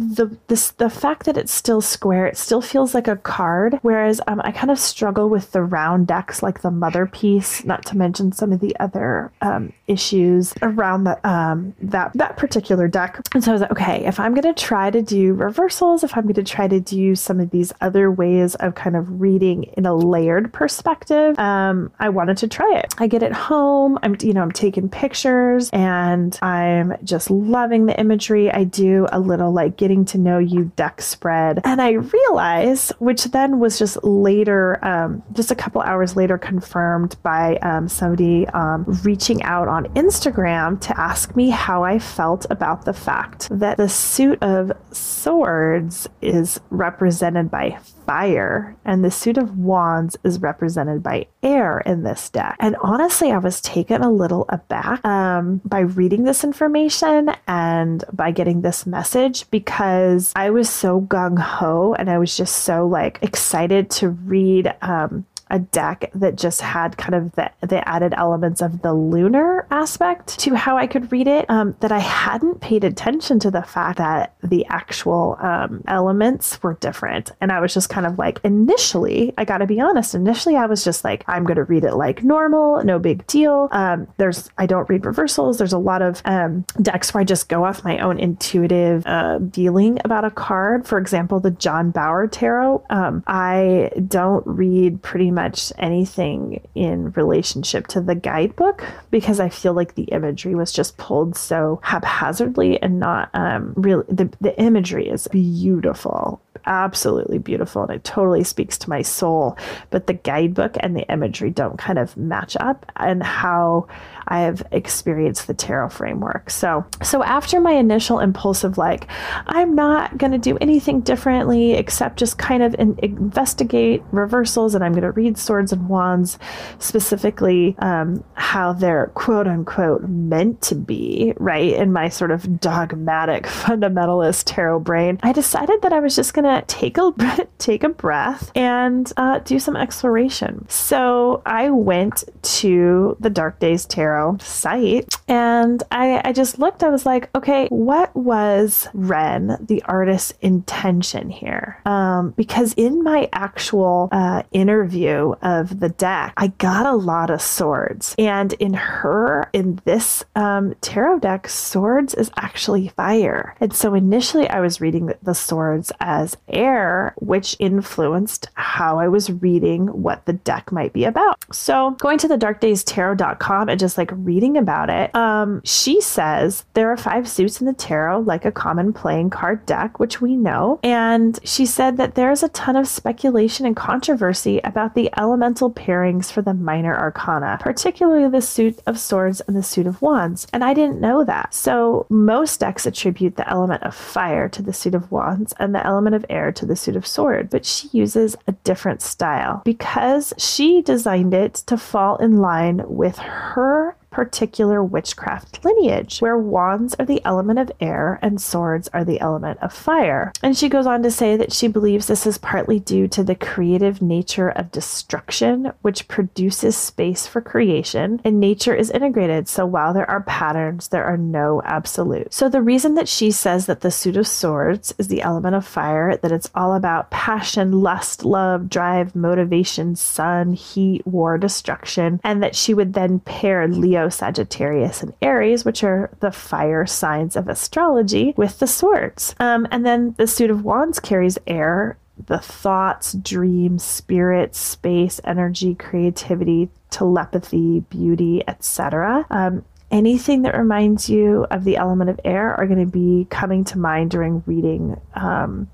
the 0.01 0.35
this 0.47 0.71
the 0.71 0.89
fact 0.89 1.25
that 1.25 1.37
it's 1.37 1.53
still 1.53 1.81
square, 1.81 2.25
it 2.25 2.37
still 2.37 2.61
feels 2.61 2.93
like 2.93 3.07
a 3.07 3.15
card. 3.15 3.79
Whereas 3.83 4.19
um, 4.27 4.41
I 4.43 4.51
kind 4.51 4.71
of 4.71 4.79
struggle 4.79 5.29
with 5.29 5.51
the 5.51 5.61
round 5.61 6.07
decks, 6.07 6.41
like 6.41 6.61
the 6.61 6.69
Motherpeace. 6.69 7.63
Not 7.65 7.85
to 7.85 7.97
mention 7.97 8.31
some 8.31 8.51
of 8.51 8.59
the 8.59 8.75
other 8.79 9.31
um, 9.41 9.73
issues 9.87 10.53
around 10.61 11.03
the 11.03 11.29
um, 11.29 11.75
that 11.81 12.11
that 12.15 12.37
particular 12.37 12.87
deck. 12.87 13.21
And 13.33 13.43
so 13.43 13.51
I 13.51 13.53
was 13.53 13.61
like, 13.61 13.71
okay, 13.71 14.05
if 14.05 14.19
I'm 14.19 14.35
to 14.35 14.53
try 14.53 14.89
to 14.89 15.01
do 15.01 15.33
reversals, 15.33 16.03
if 16.03 16.17
I'm 16.17 16.31
to 16.33 16.43
try 16.43 16.67
to 16.67 16.79
do 16.79 17.15
some 17.15 17.39
of 17.39 17.51
these 17.51 17.71
other 17.81 18.09
ways 18.09 18.55
of 18.55 18.73
kind 18.73 18.95
of 18.95 19.21
reading 19.21 19.63
in 19.63 19.85
a 19.85 19.93
layered 19.93 20.51
perspective, 20.51 21.37
um, 21.37 21.91
I 21.99 22.09
wanted 22.09 22.37
to 22.37 22.47
try 22.47 22.79
it. 22.79 22.95
I 22.97 23.05
get 23.07 23.21
it 23.21 23.33
home. 23.33 23.99
I'm 24.01 24.17
you 24.21 24.33
know 24.33 24.41
I'm 24.41 24.51
taking 24.51 24.89
pictures 24.89 25.69
and 25.71 26.37
I'm 26.41 26.95
just 27.03 27.29
loving 27.29 27.85
the 27.85 27.99
imagery. 27.99 28.51
I 28.51 28.63
do 28.63 29.07
a 29.11 29.19
little 29.19 29.51
like 29.51 29.77
getting 29.77 29.90
to 29.99 30.17
know 30.17 30.37
you 30.37 30.71
duck 30.75 31.01
spread. 31.01 31.61
And 31.63 31.81
I 31.81 31.91
realized, 31.91 32.93
which 32.99 33.25
then 33.25 33.59
was 33.59 33.77
just 33.77 34.03
later, 34.03 34.83
um, 34.83 35.21
just 35.33 35.51
a 35.51 35.55
couple 35.55 35.81
hours 35.81 36.15
later, 36.15 36.37
confirmed 36.37 37.15
by 37.23 37.57
um, 37.57 37.87
somebody 37.87 38.47
um, 38.49 38.85
reaching 39.03 39.43
out 39.43 39.67
on 39.67 39.85
Instagram 39.93 40.79
to 40.81 40.99
ask 40.99 41.35
me 41.35 41.49
how 41.49 41.83
I 41.83 41.99
felt 41.99 42.45
about 42.49 42.85
the 42.85 42.93
fact 42.93 43.49
that 43.51 43.77
the 43.77 43.89
suit 43.89 44.41
of 44.41 44.71
swords 44.91 46.07
is 46.21 46.59
represented 46.69 47.51
by 47.51 47.77
fire, 48.11 48.75
and 48.83 49.05
the 49.05 49.09
suit 49.09 49.37
of 49.37 49.57
wands 49.57 50.17
is 50.25 50.41
represented 50.41 51.01
by 51.01 51.25
air 51.43 51.79
in 51.85 52.03
this 52.03 52.29
deck. 52.29 52.57
And 52.59 52.75
honestly, 52.81 53.31
I 53.31 53.37
was 53.37 53.61
taken 53.61 54.01
a 54.01 54.11
little 54.11 54.45
aback 54.49 55.03
um, 55.05 55.61
by 55.63 55.79
reading 55.79 56.25
this 56.25 56.43
information 56.43 57.31
and 57.47 58.03
by 58.11 58.31
getting 58.31 58.61
this 58.61 58.85
message 58.85 59.49
because 59.49 60.33
I 60.35 60.49
was 60.49 60.69
so 60.69 60.99
gung 60.99 61.39
ho 61.39 61.95
and 61.97 62.09
I 62.09 62.17
was 62.17 62.35
just 62.35 62.57
so 62.63 62.85
like 62.85 63.17
excited 63.21 63.89
to 63.91 64.09
read 64.09 64.73
um, 64.81 65.25
a 65.51 65.59
deck 65.59 66.09
that 66.15 66.37
just 66.37 66.61
had 66.61 66.97
kind 66.97 67.13
of 67.13 67.33
the, 67.33 67.51
the 67.61 67.87
added 67.87 68.13
elements 68.15 68.61
of 68.61 68.81
the 68.81 68.93
lunar 68.93 69.67
aspect 69.69 70.39
to 70.39 70.55
how 70.55 70.77
I 70.77 70.87
could 70.87 71.11
read 71.11 71.27
it 71.27 71.45
um, 71.49 71.75
that 71.81 71.91
I 71.91 71.99
hadn't 71.99 72.61
paid 72.61 72.85
attention 72.85 73.37
to 73.39 73.51
the 73.51 73.61
fact 73.61 73.97
that 73.97 74.33
the 74.41 74.65
actual 74.67 75.37
um, 75.41 75.83
elements 75.87 76.63
were 76.63 76.75
different. 76.75 77.33
And 77.41 77.51
I 77.51 77.59
was 77.59 77.73
just 77.73 77.89
kind 77.89 78.07
of 78.07 78.17
like, 78.17 78.39
initially, 78.45 79.33
I 79.37 79.43
got 79.43 79.57
to 79.57 79.67
be 79.67 79.81
honest, 79.81 80.15
initially 80.15 80.55
I 80.55 80.65
was 80.67 80.85
just 80.85 81.03
like, 81.03 81.25
I'm 81.27 81.43
going 81.43 81.57
to 81.57 81.65
read 81.65 81.83
it 81.83 81.95
like 81.95 82.23
normal, 82.23 82.81
no 82.85 82.97
big 82.97 83.27
deal. 83.27 83.67
Um, 83.71 84.07
there's, 84.17 84.49
I 84.57 84.65
don't 84.65 84.87
read 84.89 85.05
reversals. 85.05 85.57
There's 85.57 85.73
a 85.73 85.77
lot 85.77 86.01
of 86.01 86.21
um, 86.23 86.65
decks 86.81 87.13
where 87.13 87.21
I 87.21 87.25
just 87.25 87.49
go 87.49 87.65
off 87.65 87.83
my 87.83 87.99
own 87.99 88.19
intuitive 88.19 89.05
uh, 89.05 89.39
feeling 89.51 89.99
about 90.05 90.23
a 90.23 90.31
card. 90.31 90.87
For 90.87 90.97
example, 90.97 91.41
the 91.41 91.51
John 91.51 91.91
Bauer 91.91 92.27
Tarot. 92.27 92.85
Um, 92.89 93.21
I 93.27 93.91
don't 94.07 94.47
read 94.47 95.01
pretty 95.01 95.29
much 95.29 95.40
much 95.41 95.73
anything 95.77 96.61
in 96.75 97.11
relationship 97.11 97.87
to 97.87 98.01
the 98.01 98.15
guidebook 98.15 98.83
because 99.09 99.39
I 99.39 99.49
feel 99.49 99.73
like 99.73 99.95
the 99.95 100.03
imagery 100.03 100.55
was 100.55 100.71
just 100.71 100.97
pulled 100.97 101.35
so 101.35 101.79
haphazardly 101.83 102.81
and 102.81 102.99
not 102.99 103.29
um, 103.33 103.73
really. 103.75 104.05
The, 104.07 104.31
the 104.41 104.59
imagery 104.59 105.07
is 105.07 105.27
beautiful 105.27 106.41
absolutely 106.65 107.39
beautiful 107.39 107.83
and 107.83 107.91
it 107.91 108.03
totally 108.03 108.43
speaks 108.43 108.77
to 108.77 108.89
my 108.89 109.01
soul. 109.01 109.57
But 109.89 110.07
the 110.07 110.13
guidebook 110.13 110.75
and 110.79 110.95
the 110.95 111.11
imagery 111.11 111.49
don't 111.49 111.77
kind 111.77 111.99
of 111.99 112.15
match 112.17 112.55
up 112.59 112.85
and 112.97 113.23
how 113.23 113.87
I 114.27 114.41
have 114.41 114.63
experienced 114.71 115.47
the 115.47 115.53
tarot 115.53 115.89
framework. 115.89 116.49
So, 116.49 116.85
so 117.01 117.23
after 117.23 117.59
my 117.59 117.73
initial 117.73 118.19
impulsive, 118.19 118.77
like, 118.77 119.07
I'm 119.47 119.75
not 119.75 120.17
going 120.17 120.31
to 120.31 120.37
do 120.37 120.57
anything 120.59 121.01
differently 121.01 121.73
except 121.73 122.17
just 122.17 122.37
kind 122.37 122.63
of 122.63 122.75
in, 122.75 122.97
investigate 123.01 124.03
reversals 124.11 124.75
and 124.75 124.83
I'm 124.83 124.93
going 124.93 125.03
to 125.03 125.11
read 125.11 125.37
swords 125.37 125.71
and 125.71 125.89
wands, 125.89 126.37
specifically 126.79 127.75
um, 127.79 128.23
how 128.33 128.73
they're 128.73 129.07
quote 129.13 129.47
unquote 129.47 130.03
meant 130.07 130.61
to 130.63 130.75
be, 130.75 131.33
right? 131.37 131.73
In 131.73 131.91
my 131.91 132.09
sort 132.09 132.31
of 132.31 132.59
dogmatic 132.59 133.43
fundamentalist 133.45 134.43
tarot 134.45 134.79
brain, 134.79 135.19
I 135.23 135.33
decided 135.33 135.81
that 135.81 135.93
I 135.93 135.99
was 135.99 136.15
just 136.15 136.33
going 136.33 136.45
to 136.45 136.63
take 136.67 136.97
a 136.97 137.11
take 137.57 137.83
a 137.83 137.89
breath 137.89 138.51
and 138.55 139.11
uh, 139.17 139.39
do 139.39 139.59
some 139.59 139.75
exploration. 139.75 140.65
So 140.69 141.41
I 141.45 141.69
went 141.69 142.23
to 142.41 143.17
the 143.19 143.29
Dark 143.29 143.59
Days 143.59 143.85
Tarot 143.85 144.10
site 144.41 145.07
And 145.31 145.81
I, 145.91 146.21
I 146.25 146.33
just 146.33 146.59
looked, 146.59 146.83
I 146.83 146.89
was 146.89 147.05
like, 147.05 147.29
okay, 147.33 147.69
what 147.69 148.13
was 148.13 148.89
Ren, 148.93 149.57
the 149.61 149.81
artist's 149.83 150.33
intention 150.41 151.29
here? 151.29 151.79
Um, 151.85 152.31
because 152.31 152.73
in 152.73 153.01
my 153.01 153.29
actual 153.31 154.09
uh, 154.11 154.43
interview 154.51 155.31
of 155.41 155.79
the 155.79 155.87
deck, 155.87 156.33
I 156.35 156.47
got 156.47 156.85
a 156.85 156.97
lot 156.97 157.29
of 157.29 157.41
swords. 157.41 158.13
And 158.19 158.51
in 158.53 158.73
her, 158.73 159.49
in 159.53 159.79
this 159.85 160.25
um, 160.35 160.75
tarot 160.81 161.19
deck, 161.19 161.47
swords 161.47 162.13
is 162.13 162.29
actually 162.35 162.89
fire. 162.89 163.55
And 163.61 163.73
so 163.73 163.93
initially 163.93 164.49
I 164.49 164.59
was 164.59 164.81
reading 164.81 165.13
the 165.23 165.33
swords 165.33 165.93
as 166.01 166.35
air, 166.49 167.13
which 167.19 167.55
influenced 167.57 168.49
how 168.55 168.99
I 168.99 169.07
was 169.07 169.31
reading 169.31 169.87
what 169.87 170.25
the 170.25 170.33
deck 170.33 170.73
might 170.73 170.91
be 170.91 171.05
about. 171.05 171.37
So 171.55 171.91
going 171.91 172.17
to 172.17 172.27
the 172.27 172.37
darkdaystarot.com 172.37 173.69
and 173.69 173.79
just 173.79 173.97
like 173.97 174.09
reading 174.11 174.57
about 174.57 174.89
it, 174.89 175.15
um, 175.15 175.20
Um, 175.21 175.61
she 175.63 176.01
says 176.01 176.65
there 176.73 176.91
are 176.91 176.97
five 176.97 177.29
suits 177.29 177.61
in 177.61 177.67
the 177.67 177.73
tarot, 177.73 178.21
like 178.21 178.43
a 178.43 178.51
common 178.51 178.91
playing 178.91 179.29
card 179.29 179.63
deck, 179.67 179.99
which 179.99 180.19
we 180.19 180.35
know. 180.35 180.79
And 180.81 181.39
she 181.43 181.67
said 181.67 181.97
that 181.97 182.15
there's 182.15 182.41
a 182.41 182.49
ton 182.49 182.75
of 182.75 182.87
speculation 182.87 183.67
and 183.67 183.75
controversy 183.75 184.59
about 184.63 184.95
the 184.95 185.11
elemental 185.19 185.69
pairings 185.71 186.31
for 186.31 186.41
the 186.41 186.55
minor 186.55 186.97
arcana, 186.97 187.59
particularly 187.61 188.27
the 188.29 188.41
suit 188.41 188.79
of 188.87 188.99
swords 188.99 189.41
and 189.41 189.55
the 189.55 189.61
suit 189.61 189.85
of 189.85 190.01
wands. 190.01 190.47
And 190.53 190.63
I 190.63 190.73
didn't 190.73 190.99
know 190.99 191.23
that. 191.23 191.53
So 191.53 192.07
most 192.09 192.59
decks 192.59 192.87
attribute 192.87 193.35
the 193.35 193.47
element 193.47 193.83
of 193.83 193.93
fire 193.93 194.49
to 194.49 194.63
the 194.63 194.73
suit 194.73 194.95
of 194.95 195.11
wands 195.11 195.53
and 195.59 195.75
the 195.75 195.85
element 195.85 196.15
of 196.15 196.25
air 196.31 196.51
to 196.53 196.65
the 196.65 196.75
suit 196.75 196.95
of 196.95 197.05
sword, 197.05 197.51
but 197.51 197.63
she 197.63 197.89
uses 197.89 198.35
a 198.47 198.53
different 198.63 199.03
style 199.03 199.61
because 199.65 200.33
she 200.39 200.81
designed 200.81 201.35
it 201.35 201.53
to 201.67 201.77
fall 201.77 202.15
in 202.17 202.37
line 202.37 202.81
with 202.87 203.19
her 203.19 203.95
particular 204.11 204.83
witchcraft 204.83 205.63
lineage, 205.63 206.19
where 206.19 206.37
wands 206.37 206.93
are 206.99 207.05
the 207.05 207.23
element 207.25 207.57
of 207.57 207.71
air 207.79 208.19
and 208.21 208.41
swords 208.41 208.89
are 208.93 209.05
the 209.05 209.19
element 209.21 209.57
of 209.61 209.73
fire. 209.73 210.31
And 210.43 210.55
she 210.55 210.69
goes 210.69 210.85
on 210.85 211.01
to 211.03 211.09
say 211.09 211.37
that 211.37 211.53
she 211.53 211.67
believes 211.67 212.07
this 212.07 212.27
is 212.27 212.37
partly 212.37 212.79
due 212.79 213.07
to 213.07 213.23
the 213.23 213.35
creative 213.35 214.01
nature 214.01 214.49
of 214.49 214.71
destruction, 214.71 215.71
which 215.81 216.07
produces 216.09 216.75
space 216.75 217.25
for 217.25 217.41
creation, 217.41 218.21
and 218.23 218.39
nature 218.39 218.75
is 218.75 218.91
integrated. 218.91 219.47
So 219.47 219.65
while 219.65 219.93
there 219.93 220.09
are 220.09 220.23
patterns, 220.23 220.89
there 220.89 221.05
are 221.05 221.17
no 221.17 221.61
absolutes. 221.63 222.35
So 222.35 222.49
the 222.49 222.61
reason 222.61 222.95
that 222.95 223.07
she 223.07 223.31
says 223.31 223.65
that 223.65 223.81
the 223.81 223.91
suit 223.91 224.17
of 224.17 224.27
swords 224.27 224.93
is 224.97 225.07
the 225.07 225.21
element 225.21 225.55
of 225.55 225.65
fire, 225.65 226.17
that 226.17 226.31
it's 226.31 226.51
all 226.53 226.75
about 226.75 227.11
passion, 227.11 227.81
lust, 227.81 228.25
love, 228.25 228.69
drive, 228.69 229.15
motivation, 229.15 229.95
sun, 229.95 230.53
heat, 230.53 231.07
war, 231.07 231.37
destruction, 231.37 232.19
and 232.23 232.43
that 232.43 232.55
she 232.55 232.73
would 232.73 232.93
then 232.93 233.19
pair 233.19 233.67
Leo 233.67 234.00
Leo, 234.01 234.09
Sagittarius, 234.09 235.03
and 235.03 235.13
Aries, 235.21 235.63
which 235.63 235.83
are 235.83 236.09
the 236.21 236.31
fire 236.31 236.85
signs 236.85 237.35
of 237.35 237.47
astrology, 237.47 238.33
with 238.35 238.59
the 238.59 238.67
swords. 238.67 239.35
Um, 239.39 239.67
and 239.69 239.85
then 239.85 240.15
the 240.17 240.27
suit 240.27 240.49
of 240.49 240.63
wands 240.63 240.99
carries 240.99 241.37
air, 241.45 241.97
the 242.27 242.39
thoughts, 242.39 243.13
dreams, 243.13 243.83
spirit, 243.83 244.55
space, 244.55 245.21
energy, 245.23 245.75
creativity, 245.75 246.69
telepathy, 246.89 247.81
beauty, 247.81 248.43
etc. 248.47 249.25
Um, 249.29 249.65
anything 249.91 250.41
that 250.43 250.57
reminds 250.57 251.09
you 251.09 251.45
of 251.51 251.63
the 251.63 251.77
element 251.77 252.09
of 252.09 252.19
air 252.25 252.55
are 252.55 252.65
going 252.65 252.83
to 252.83 252.91
be 252.91 253.27
coming 253.29 253.63
to 253.65 253.77
mind 253.77 254.11
during 254.11 254.43
reading 254.45 254.99
um, 255.13 255.69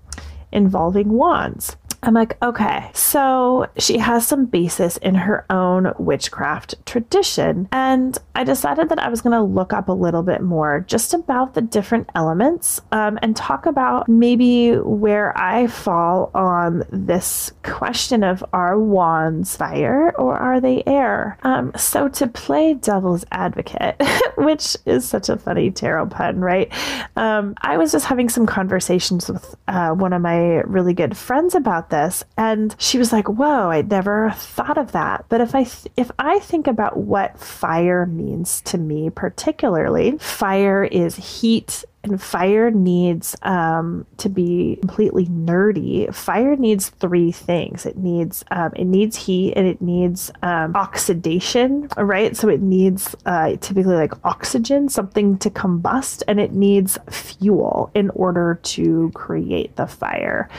involving 0.51 1.09
wands. 1.09 1.77
I'm 2.03 2.13
like, 2.13 2.41
okay, 2.41 2.89
so 2.93 3.67
she 3.77 3.97
has 3.97 4.25
some 4.25 4.45
basis 4.45 4.97
in 4.97 5.15
her 5.15 5.45
own 5.49 5.93
witchcraft 5.97 6.75
tradition. 6.85 7.67
And 7.71 8.17
I 8.35 8.43
decided 8.43 8.89
that 8.89 8.99
I 8.99 9.09
was 9.09 9.21
going 9.21 9.33
to 9.33 9.41
look 9.41 9.73
up 9.73 9.89
a 9.89 9.93
little 9.93 10.23
bit 10.23 10.41
more 10.41 10.85
just 10.87 11.13
about 11.13 11.53
the 11.53 11.61
different 11.61 12.09
elements 12.15 12.79
um, 12.91 13.17
and 13.21 13.35
talk 13.35 13.65
about 13.65 14.07
maybe 14.07 14.75
where 14.77 15.37
I 15.37 15.67
fall 15.67 16.31
on 16.33 16.83
this 16.91 17.51
question 17.63 18.23
of 18.23 18.43
are 18.53 18.79
wands 18.79 19.55
fire 19.55 20.13
or 20.17 20.37
are 20.37 20.61
they 20.61 20.83
air? 20.85 21.37
Um, 21.43 21.71
so 21.75 22.07
to 22.09 22.27
play 22.27 22.75
devil's 22.75 23.25
advocate, 23.31 24.01
which 24.37 24.77
is 24.85 25.07
such 25.07 25.29
a 25.29 25.37
funny 25.37 25.71
tarot 25.71 26.07
pun, 26.07 26.39
right? 26.39 26.71
Um, 27.15 27.55
I 27.61 27.77
was 27.77 27.91
just 27.91 28.05
having 28.05 28.29
some 28.29 28.45
conversations 28.45 29.29
with 29.29 29.55
uh, 29.67 29.91
one 29.91 30.13
of 30.13 30.21
my 30.21 30.59
really 30.61 30.93
good 30.93 31.17
friends 31.17 31.55
about 31.55 31.86
this 31.89 32.23
and 32.37 32.75
she 32.77 32.97
was 32.97 33.11
like 33.11 33.27
whoa 33.27 33.69
i'd 33.69 33.89
never 33.89 34.31
thought 34.31 34.77
of 34.77 34.91
that 34.91 35.25
but 35.29 35.41
if 35.41 35.53
i 35.55 35.63
th- 35.63 35.91
if 35.95 36.11
i 36.19 36.39
think 36.39 36.67
about 36.67 36.97
what 36.97 37.39
fire 37.39 38.05
means 38.05 38.61
to 38.61 38.77
me 38.77 39.09
particularly 39.09 40.17
fire 40.17 40.83
is 40.83 41.15
heat 41.15 41.83
and 42.07 42.21
fire 42.21 42.71
needs 42.71 43.35
um, 43.43 44.05
to 44.17 44.29
be 44.29 44.77
completely 44.81 45.25
nerdy. 45.27 46.13
Fire 46.13 46.55
needs 46.55 46.89
three 46.89 47.31
things. 47.31 47.85
It 47.85 47.97
needs 47.97 48.43
um, 48.51 48.71
it 48.75 48.85
needs 48.85 49.15
heat 49.15 49.53
and 49.55 49.67
it 49.67 49.81
needs 49.81 50.31
um, 50.41 50.75
oxidation, 50.75 51.89
right? 51.97 52.35
So 52.35 52.49
it 52.49 52.61
needs 52.61 53.15
uh, 53.25 53.57
typically 53.57 53.95
like 53.95 54.13
oxygen, 54.23 54.89
something 54.89 55.37
to 55.39 55.49
combust, 55.49 56.23
and 56.27 56.39
it 56.39 56.53
needs 56.53 56.97
fuel 57.09 57.91
in 57.93 58.09
order 58.11 58.59
to 58.63 59.11
create 59.13 59.75
the 59.75 59.87
fire. 59.87 60.49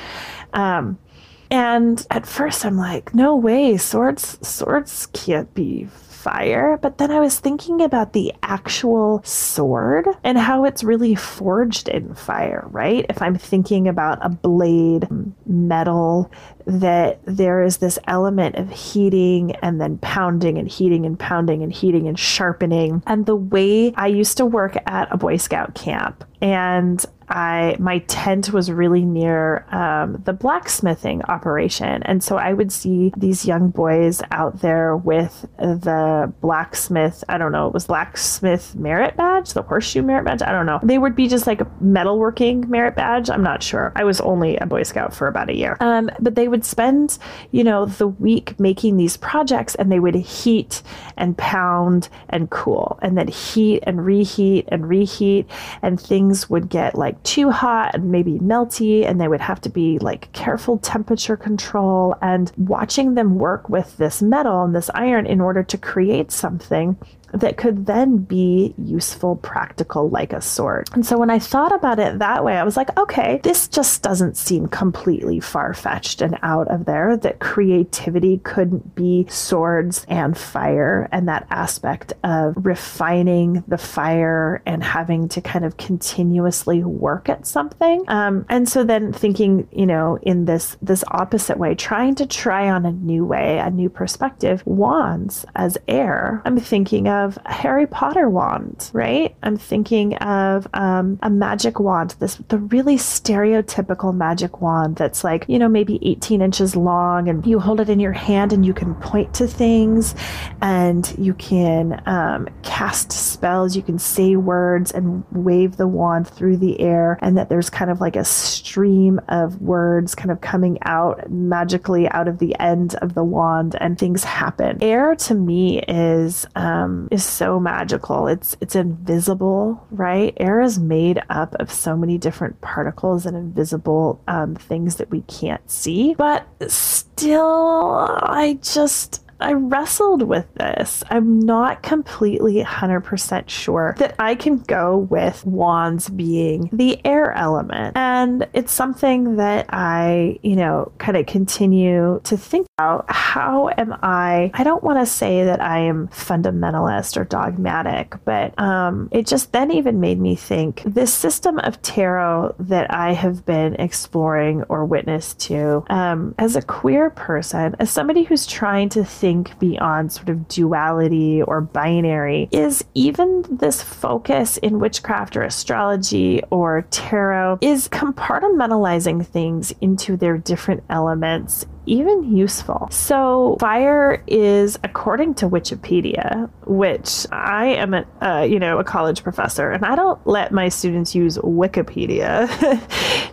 And 1.50 2.06
at 2.10 2.26
first 2.26 2.64
I'm 2.64 2.76
like, 2.76 3.14
no 3.14 3.34
way, 3.36 3.76
swords 3.76 4.38
swords 4.46 5.06
can't 5.06 5.52
be 5.54 5.88
fire. 6.18 6.78
But 6.82 6.98
then 6.98 7.10
I 7.10 7.20
was 7.20 7.38
thinking 7.38 7.80
about 7.80 8.12
the 8.12 8.34
actual 8.42 9.22
sword 9.24 10.08
and 10.24 10.36
how 10.36 10.64
it's 10.64 10.84
really 10.84 11.14
forged 11.14 11.88
in 11.88 12.14
fire, 12.14 12.66
right? 12.70 13.06
If 13.08 13.22
I'm 13.22 13.36
thinking 13.36 13.88
about 13.88 14.18
a 14.20 14.28
blade, 14.28 15.08
metal, 15.46 16.30
that 16.66 17.20
there 17.24 17.62
is 17.62 17.78
this 17.78 17.98
element 18.06 18.56
of 18.56 18.70
heating 18.70 19.54
and 19.56 19.80
then 19.80 19.98
pounding 19.98 20.58
and 20.58 20.68
heating 20.68 21.06
and 21.06 21.18
pounding 21.18 21.62
and 21.62 21.72
heating 21.72 22.08
and 22.08 22.18
sharpening. 22.18 23.02
And 23.06 23.24
the 23.24 23.36
way 23.36 23.94
I 23.94 24.08
used 24.08 24.36
to 24.38 24.46
work 24.46 24.76
at 24.86 25.08
a 25.10 25.16
Boy 25.16 25.36
Scout 25.36 25.74
camp, 25.74 26.24
and 26.42 27.04
I 27.28 27.76
my 27.78 27.98
tent 28.00 28.52
was 28.52 28.70
really 28.70 29.04
near 29.04 29.66
um, 29.70 30.22
the 30.24 30.32
blacksmithing 30.32 31.22
operation, 31.24 32.02
and 32.04 32.22
so 32.22 32.36
I 32.36 32.52
would 32.52 32.72
see 32.72 33.12
these 33.16 33.46
young 33.46 33.70
boys 33.70 34.22
out 34.30 34.60
there 34.60 34.96
with 34.96 35.46
the 35.58 36.32
blacksmith. 36.40 37.24
I 37.28 37.38
don't 37.38 37.52
know, 37.52 37.66
it 37.66 37.74
was 37.74 37.86
blacksmith 37.86 38.74
merit 38.74 39.16
badge, 39.16 39.52
the 39.52 39.62
horseshoe 39.62 40.02
merit 40.02 40.24
badge. 40.24 40.42
I 40.42 40.52
don't 40.52 40.66
know. 40.66 40.80
They 40.82 40.98
would 40.98 41.16
be 41.16 41.28
just 41.28 41.46
like 41.46 41.60
a 41.60 41.66
metalworking 41.82 42.68
merit 42.68 42.96
badge. 42.96 43.30
I'm 43.30 43.42
not 43.42 43.62
sure. 43.62 43.92
I 43.94 44.04
was 44.04 44.20
only 44.20 44.56
a 44.56 44.66
Boy 44.66 44.82
Scout 44.82 45.14
for 45.14 45.28
about 45.28 45.50
a 45.50 45.54
year, 45.54 45.76
um, 45.80 46.10
but 46.20 46.34
they 46.34 46.48
would 46.48 46.64
spend, 46.64 47.18
you 47.50 47.64
know, 47.64 47.86
the 47.86 48.08
week 48.08 48.58
making 48.58 48.96
these 48.96 49.16
projects, 49.16 49.74
and 49.74 49.90
they 49.92 50.00
would 50.00 50.14
heat 50.14 50.82
and 51.16 51.36
pound 51.36 52.08
and 52.28 52.50
cool, 52.50 52.98
and 53.02 53.16
then 53.18 53.28
heat 53.28 53.82
and 53.86 54.04
reheat 54.04 54.66
and 54.68 54.88
reheat, 54.88 55.46
and 55.82 56.00
things 56.00 56.48
would 56.48 56.68
get 56.68 56.96
like 57.18 57.24
too 57.24 57.50
hot 57.50 57.94
and 57.94 58.10
maybe 58.10 58.38
melty, 58.38 59.06
and 59.08 59.20
they 59.20 59.28
would 59.28 59.40
have 59.40 59.60
to 59.62 59.68
be 59.68 59.98
like 59.98 60.32
careful 60.32 60.78
temperature 60.78 61.36
control. 61.36 62.16
And 62.22 62.52
watching 62.56 63.14
them 63.14 63.36
work 63.36 63.68
with 63.68 63.96
this 63.96 64.22
metal 64.22 64.64
and 64.64 64.74
this 64.74 64.90
iron 64.94 65.26
in 65.26 65.40
order 65.40 65.62
to 65.62 65.78
create 65.78 66.30
something 66.30 66.96
that 67.32 67.56
could 67.56 67.86
then 67.86 68.18
be 68.18 68.74
useful, 68.78 69.36
practical, 69.36 70.08
like 70.08 70.32
a 70.32 70.40
sword. 70.40 70.88
And 70.92 71.04
so 71.04 71.18
when 71.18 71.30
I 71.30 71.38
thought 71.38 71.74
about 71.74 71.98
it 71.98 72.18
that 72.18 72.44
way, 72.44 72.56
I 72.56 72.64
was 72.64 72.76
like, 72.76 72.96
okay, 72.98 73.40
this 73.42 73.68
just 73.68 74.02
doesn't 74.02 74.36
seem 74.36 74.68
completely 74.68 75.40
far 75.40 75.74
fetched 75.74 76.22
and 76.22 76.38
out 76.42 76.68
of 76.68 76.86
there 76.86 77.16
that 77.18 77.40
creativity 77.40 78.38
couldn't 78.38 78.94
be 78.94 79.26
swords 79.28 80.06
and 80.08 80.36
fire 80.36 81.08
and 81.12 81.28
that 81.28 81.46
aspect 81.50 82.12
of 82.24 82.54
refining 82.56 83.62
the 83.68 83.78
fire 83.78 84.62
and 84.66 84.82
having 84.82 85.28
to 85.28 85.40
kind 85.40 85.64
of 85.64 85.76
continuously 85.76 86.82
work 86.82 87.28
at 87.28 87.46
something. 87.46 88.04
Um, 88.08 88.46
and 88.48 88.68
so 88.68 88.84
then 88.84 89.12
thinking, 89.12 89.68
you 89.72 89.86
know, 89.86 90.18
in 90.22 90.46
this 90.46 90.76
this 90.80 91.04
opposite 91.08 91.58
way, 91.58 91.74
trying 91.74 92.14
to 92.16 92.26
try 92.26 92.68
on 92.70 92.86
a 92.86 92.92
new 92.92 93.24
way, 93.24 93.58
a 93.58 93.70
new 93.70 93.88
perspective, 93.88 94.62
wands 94.66 95.44
as 95.54 95.76
air. 95.88 96.42
I'm 96.44 96.58
thinking 96.58 97.08
of 97.08 97.17
of 97.24 97.38
a 97.44 97.52
Harry 97.52 97.86
Potter 97.86 98.28
wand, 98.28 98.90
right? 98.92 99.34
I'm 99.42 99.56
thinking 99.56 100.16
of 100.16 100.66
um, 100.74 101.18
a 101.22 101.30
magic 101.30 101.80
wand, 101.80 102.14
this 102.18 102.36
the 102.48 102.58
really 102.58 102.96
stereotypical 102.96 104.14
magic 104.14 104.60
wand 104.60 104.96
that's 104.96 105.24
like, 105.24 105.44
you 105.48 105.58
know, 105.58 105.68
maybe 105.68 105.98
18 106.02 106.40
inches 106.42 106.76
long, 106.76 107.28
and 107.28 107.46
you 107.46 107.58
hold 107.58 107.80
it 107.80 107.88
in 107.88 108.00
your 108.00 108.12
hand 108.12 108.52
and 108.52 108.64
you 108.64 108.74
can 108.74 108.94
point 108.96 109.34
to 109.34 109.46
things 109.46 110.14
and 110.60 111.14
you 111.18 111.34
can 111.34 112.02
um, 112.06 112.48
cast 112.62 113.12
spells, 113.12 113.76
you 113.76 113.82
can 113.82 113.98
say 113.98 114.36
words 114.36 114.92
and 114.92 115.24
wave 115.32 115.76
the 115.76 115.88
wand 115.88 116.28
through 116.28 116.56
the 116.56 116.80
air, 116.80 117.18
and 117.22 117.36
that 117.36 117.48
there's 117.48 117.70
kind 117.70 117.90
of 117.90 118.00
like 118.00 118.16
a 118.16 118.24
stream 118.24 119.20
of 119.28 119.60
words 119.60 120.14
kind 120.14 120.30
of 120.30 120.40
coming 120.40 120.78
out 120.82 121.30
magically 121.30 122.08
out 122.10 122.28
of 122.28 122.38
the 122.38 122.58
end 122.58 122.94
of 122.96 123.14
the 123.14 123.24
wand, 123.24 123.76
and 123.80 123.98
things 123.98 124.24
happen. 124.24 124.78
Air 124.82 125.14
to 125.16 125.34
me 125.34 125.80
is 125.82 126.46
um, 126.54 127.07
is 127.10 127.24
so 127.24 127.58
magical. 127.58 128.26
It's 128.26 128.56
it's 128.60 128.76
invisible, 128.76 129.86
right? 129.90 130.34
Air 130.38 130.60
is 130.60 130.78
made 130.78 131.22
up 131.30 131.54
of 131.56 131.72
so 131.72 131.96
many 131.96 132.18
different 132.18 132.60
particles 132.60 133.26
and 133.26 133.36
invisible 133.36 134.22
um, 134.28 134.54
things 134.54 134.96
that 134.96 135.10
we 135.10 135.22
can't 135.22 135.68
see, 135.70 136.14
but 136.14 136.46
still, 136.68 138.06
I 138.22 138.58
just 138.62 139.24
I 139.40 139.52
wrestled 139.52 140.22
with 140.22 140.52
this. 140.54 141.04
I'm 141.10 141.38
not 141.40 141.82
completely 141.82 142.62
100% 142.62 143.48
sure 143.48 143.94
that 143.98 144.14
I 144.18 144.34
can 144.34 144.58
go 144.58 144.98
with 144.98 145.44
wands 145.46 146.08
being 146.08 146.68
the 146.72 147.00
air 147.04 147.32
element. 147.32 147.96
And 147.96 148.48
it's 148.52 148.72
something 148.72 149.36
that 149.36 149.66
I, 149.68 150.38
you 150.42 150.56
know, 150.56 150.92
kind 150.98 151.16
of 151.16 151.26
continue 151.26 152.20
to 152.24 152.36
think 152.36 152.66
about. 152.76 153.06
How 153.08 153.70
am 153.76 153.96
I? 154.02 154.50
I 154.54 154.64
don't 154.64 154.82
want 154.82 154.98
to 154.98 155.06
say 155.06 155.44
that 155.44 155.60
I 155.60 155.80
am 155.80 156.08
fundamentalist 156.08 157.16
or 157.16 157.24
dogmatic, 157.24 158.14
but 158.24 158.58
um, 158.58 159.08
it 159.12 159.26
just 159.26 159.52
then 159.52 159.70
even 159.70 160.00
made 160.00 160.20
me 160.20 160.34
think 160.34 160.82
this 160.84 161.12
system 161.12 161.58
of 161.60 161.80
tarot 161.82 162.54
that 162.58 162.92
I 162.92 163.12
have 163.12 163.44
been 163.46 163.74
exploring 163.74 164.64
or 164.64 164.84
witness 164.84 165.34
to 165.34 165.84
um, 165.90 166.34
as 166.38 166.56
a 166.56 166.62
queer 166.62 167.10
person, 167.10 167.76
as 167.78 167.90
somebody 167.90 168.24
who's 168.24 168.46
trying 168.46 168.88
to 168.90 169.04
think 169.04 169.27
think 169.28 169.58
beyond 169.58 170.10
sort 170.10 170.30
of 170.30 170.48
duality 170.48 171.42
or 171.42 171.60
binary 171.60 172.48
is 172.50 172.82
even 172.94 173.44
this 173.50 173.82
focus 173.82 174.56
in 174.56 174.80
witchcraft 174.80 175.36
or 175.36 175.42
astrology 175.42 176.42
or 176.50 176.86
tarot 176.90 177.58
is 177.60 177.88
compartmentalizing 177.88 179.26
things 179.26 179.74
into 179.82 180.16
their 180.16 180.38
different 180.38 180.82
elements 180.88 181.66
even 181.84 182.36
useful. 182.36 182.86
So, 182.90 183.56
fire 183.60 184.22
is, 184.26 184.78
according 184.84 185.34
to 185.36 185.48
Wikipedia, 185.48 186.50
which 186.66 187.26
I 187.32 187.66
am 187.66 187.94
a 187.94 188.04
uh, 188.20 188.42
you 188.42 188.58
know 188.58 188.78
a 188.78 188.84
college 188.84 189.22
professor, 189.22 189.70
and 189.70 189.86
I 189.86 189.96
don't 189.96 190.20
let 190.26 190.52
my 190.52 190.68
students 190.68 191.14
use 191.14 191.38
Wikipedia 191.38 192.46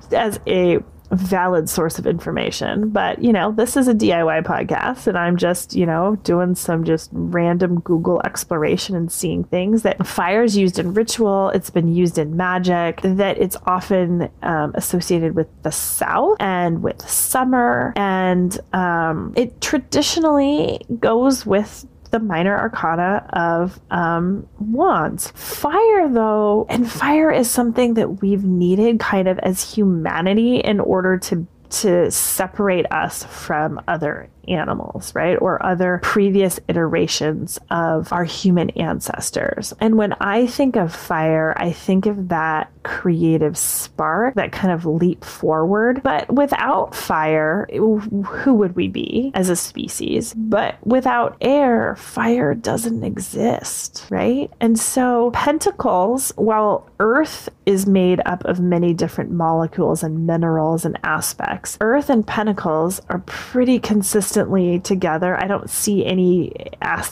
as 0.14 0.40
a 0.48 0.80
valid 1.12 1.70
source 1.70 2.00
of 2.00 2.08
information. 2.08 2.90
But, 2.90 3.24
you 3.24 3.32
know, 3.32 3.52
this 3.52 3.78
is 3.78 3.88
a 3.88 3.94
DIY 3.94 4.44
podcast 4.46 5.08
and 5.08 5.18
I'm 5.18 5.38
just, 5.38 5.76
you 5.76 5.86
know, 5.86 6.16
doing 6.24 6.56
some 6.56 6.84
just 6.84 7.10
random 7.14 7.80
Google 7.82 8.22
exploration 8.24 8.96
and 8.96 9.12
seeing 9.12 9.44
things 9.44 9.84
that 9.84 10.06
fire 10.06 10.44
is 10.44 10.58
used 10.58 10.80
in 10.80 10.94
ritual, 10.94 11.50
it's 11.50 11.70
been 11.70 11.94
used 11.94 12.18
in 12.18 12.36
magic, 12.36 13.02
that 13.04 13.38
it's 13.38 13.58
often 13.66 14.30
um, 14.42 14.72
associated 14.76 15.36
with 15.36 15.48
the 15.64 15.72
South 15.72 16.38
and 16.40 16.82
with 16.82 17.08
summer. 17.08 17.94
And 17.96 18.60
um, 18.74 19.34
it 19.36 19.62
traditionally 19.62 20.80
goes 21.00 21.46
with 21.46 21.86
the 22.16 22.20
minor 22.26 22.58
arcana 22.58 23.28
of 23.34 23.78
um, 23.92 24.48
wands. 24.58 25.32
Fire, 25.32 26.08
though, 26.08 26.66
and 26.70 26.90
fire 26.90 27.30
is 27.30 27.52
something 27.52 27.96
that 27.96 28.22
we've 28.22 28.46
needed 28.46 29.02
kind 29.02 29.28
of 29.28 29.38
as 29.40 29.74
humanity 29.74 30.58
in 30.58 30.80
order 30.80 31.18
to 31.18 31.46
to 31.68 32.10
separate 32.10 32.86
us 32.92 33.26
from 33.26 33.82
other 33.88 34.30
animals, 34.48 35.14
right? 35.16 35.36
Or 35.42 35.64
other 35.66 36.00
previous 36.04 36.60
iterations 36.68 37.60
of 37.70 38.12
our 38.12 38.24
human 38.24 38.70
ancestors. 38.72 39.74
And 39.80 39.98
when 39.98 40.14
I 40.14 40.48
think 40.48 40.76
of 40.76 40.96
fire, 40.96 41.54
I 41.58 41.72
think 41.72 42.06
of 42.06 42.30
that 42.30 42.72
creative 42.84 43.58
spark, 43.58 44.36
that 44.36 44.52
kind 44.52 44.72
of 44.72 44.86
leap 44.86 45.24
forward. 45.24 46.04
But 46.04 46.32
without 46.32 46.94
fire, 46.94 47.68
who 47.72 48.54
would 48.54 48.76
we 48.76 48.88
be 48.88 49.32
as 49.34 49.50
a 49.50 49.56
species? 49.56 50.34
But 50.36 50.76
without 50.86 51.38
air, 51.42 51.96
fire 51.96 52.54
doesn't 52.54 53.04
exist, 53.04 54.06
right? 54.10 54.52
And 54.60 54.78
so 54.78 55.32
pentacles, 55.32 56.32
while 56.36 56.88
earth 57.00 57.50
is 57.66 57.88
made 57.88 58.22
up 58.26 58.46
of 58.46 58.60
many 58.60 58.94
different 58.94 59.32
molecules 59.32 60.04
and 60.04 60.28
minerals 60.28 60.86
and 60.86 61.00
aspects, 61.04 61.78
earth 61.82 62.10
and 62.10 62.26
pentacles 62.26 63.02
are 63.10 63.20
pretty 63.26 63.80
consistent 63.80 64.35
consistently 64.36 64.80
together. 64.80 65.38
I 65.38 65.48
don't 65.48 65.70
see 65.70 66.06
any 66.06 66.52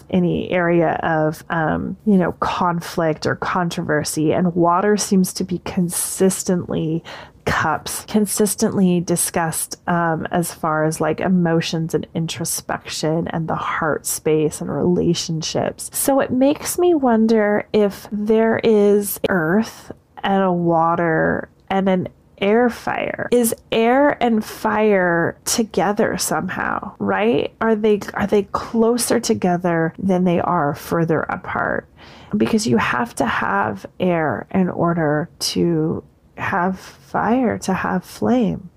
any 0.09 0.51
area 0.51 0.99
of 1.03 1.43
um, 1.49 1.97
you 2.05 2.17
know 2.17 2.33
conflict 2.33 3.25
or 3.25 3.35
controversy, 3.35 4.33
and 4.33 4.53
water 4.55 4.97
seems 4.97 5.33
to 5.33 5.43
be 5.43 5.59
consistently 5.59 7.03
cups 7.45 8.05
consistently 8.07 9.01
discussed 9.01 9.75
um, 9.89 10.25
as 10.31 10.53
far 10.53 10.85
as 10.85 11.01
like 11.01 11.19
emotions 11.19 11.93
and 11.93 12.07
introspection 12.13 13.27
and 13.27 13.49
the 13.49 13.55
heart 13.55 14.05
space 14.05 14.61
and 14.61 14.71
relationships. 14.71 15.89
So 15.93 16.21
it 16.21 16.31
makes 16.31 16.79
me 16.79 16.93
wonder 16.93 17.67
if 17.73 18.07
there 18.13 18.61
is 18.63 19.19
earth 19.27 19.91
and 20.23 20.41
a 20.41 20.53
water 20.53 21.49
and 21.69 21.89
an 21.89 22.07
air 22.43 22.69
fire. 22.69 23.29
Is 23.31 23.55
air 23.71 24.21
and 24.21 24.45
fire 24.45 25.37
together 25.45 26.17
somehow 26.17 26.93
right? 26.99 27.53
Are 27.61 27.75
they 27.75 27.99
are 28.13 28.27
they 28.27 28.43
closer 28.43 29.19
together 29.19 29.93
than 29.97 30.23
they 30.23 30.39
are 30.39 30.75
further 30.75 31.21
apart? 31.21 31.87
Because 32.35 32.67
you 32.67 32.77
have 32.77 33.15
to 33.15 33.25
have 33.25 33.85
air 33.99 34.47
in 34.51 34.69
order 34.69 35.29
to 35.39 36.03
have 36.37 36.79
fire 36.79 37.57
to 37.59 37.73
have 37.73 38.03
flame. 38.03 38.69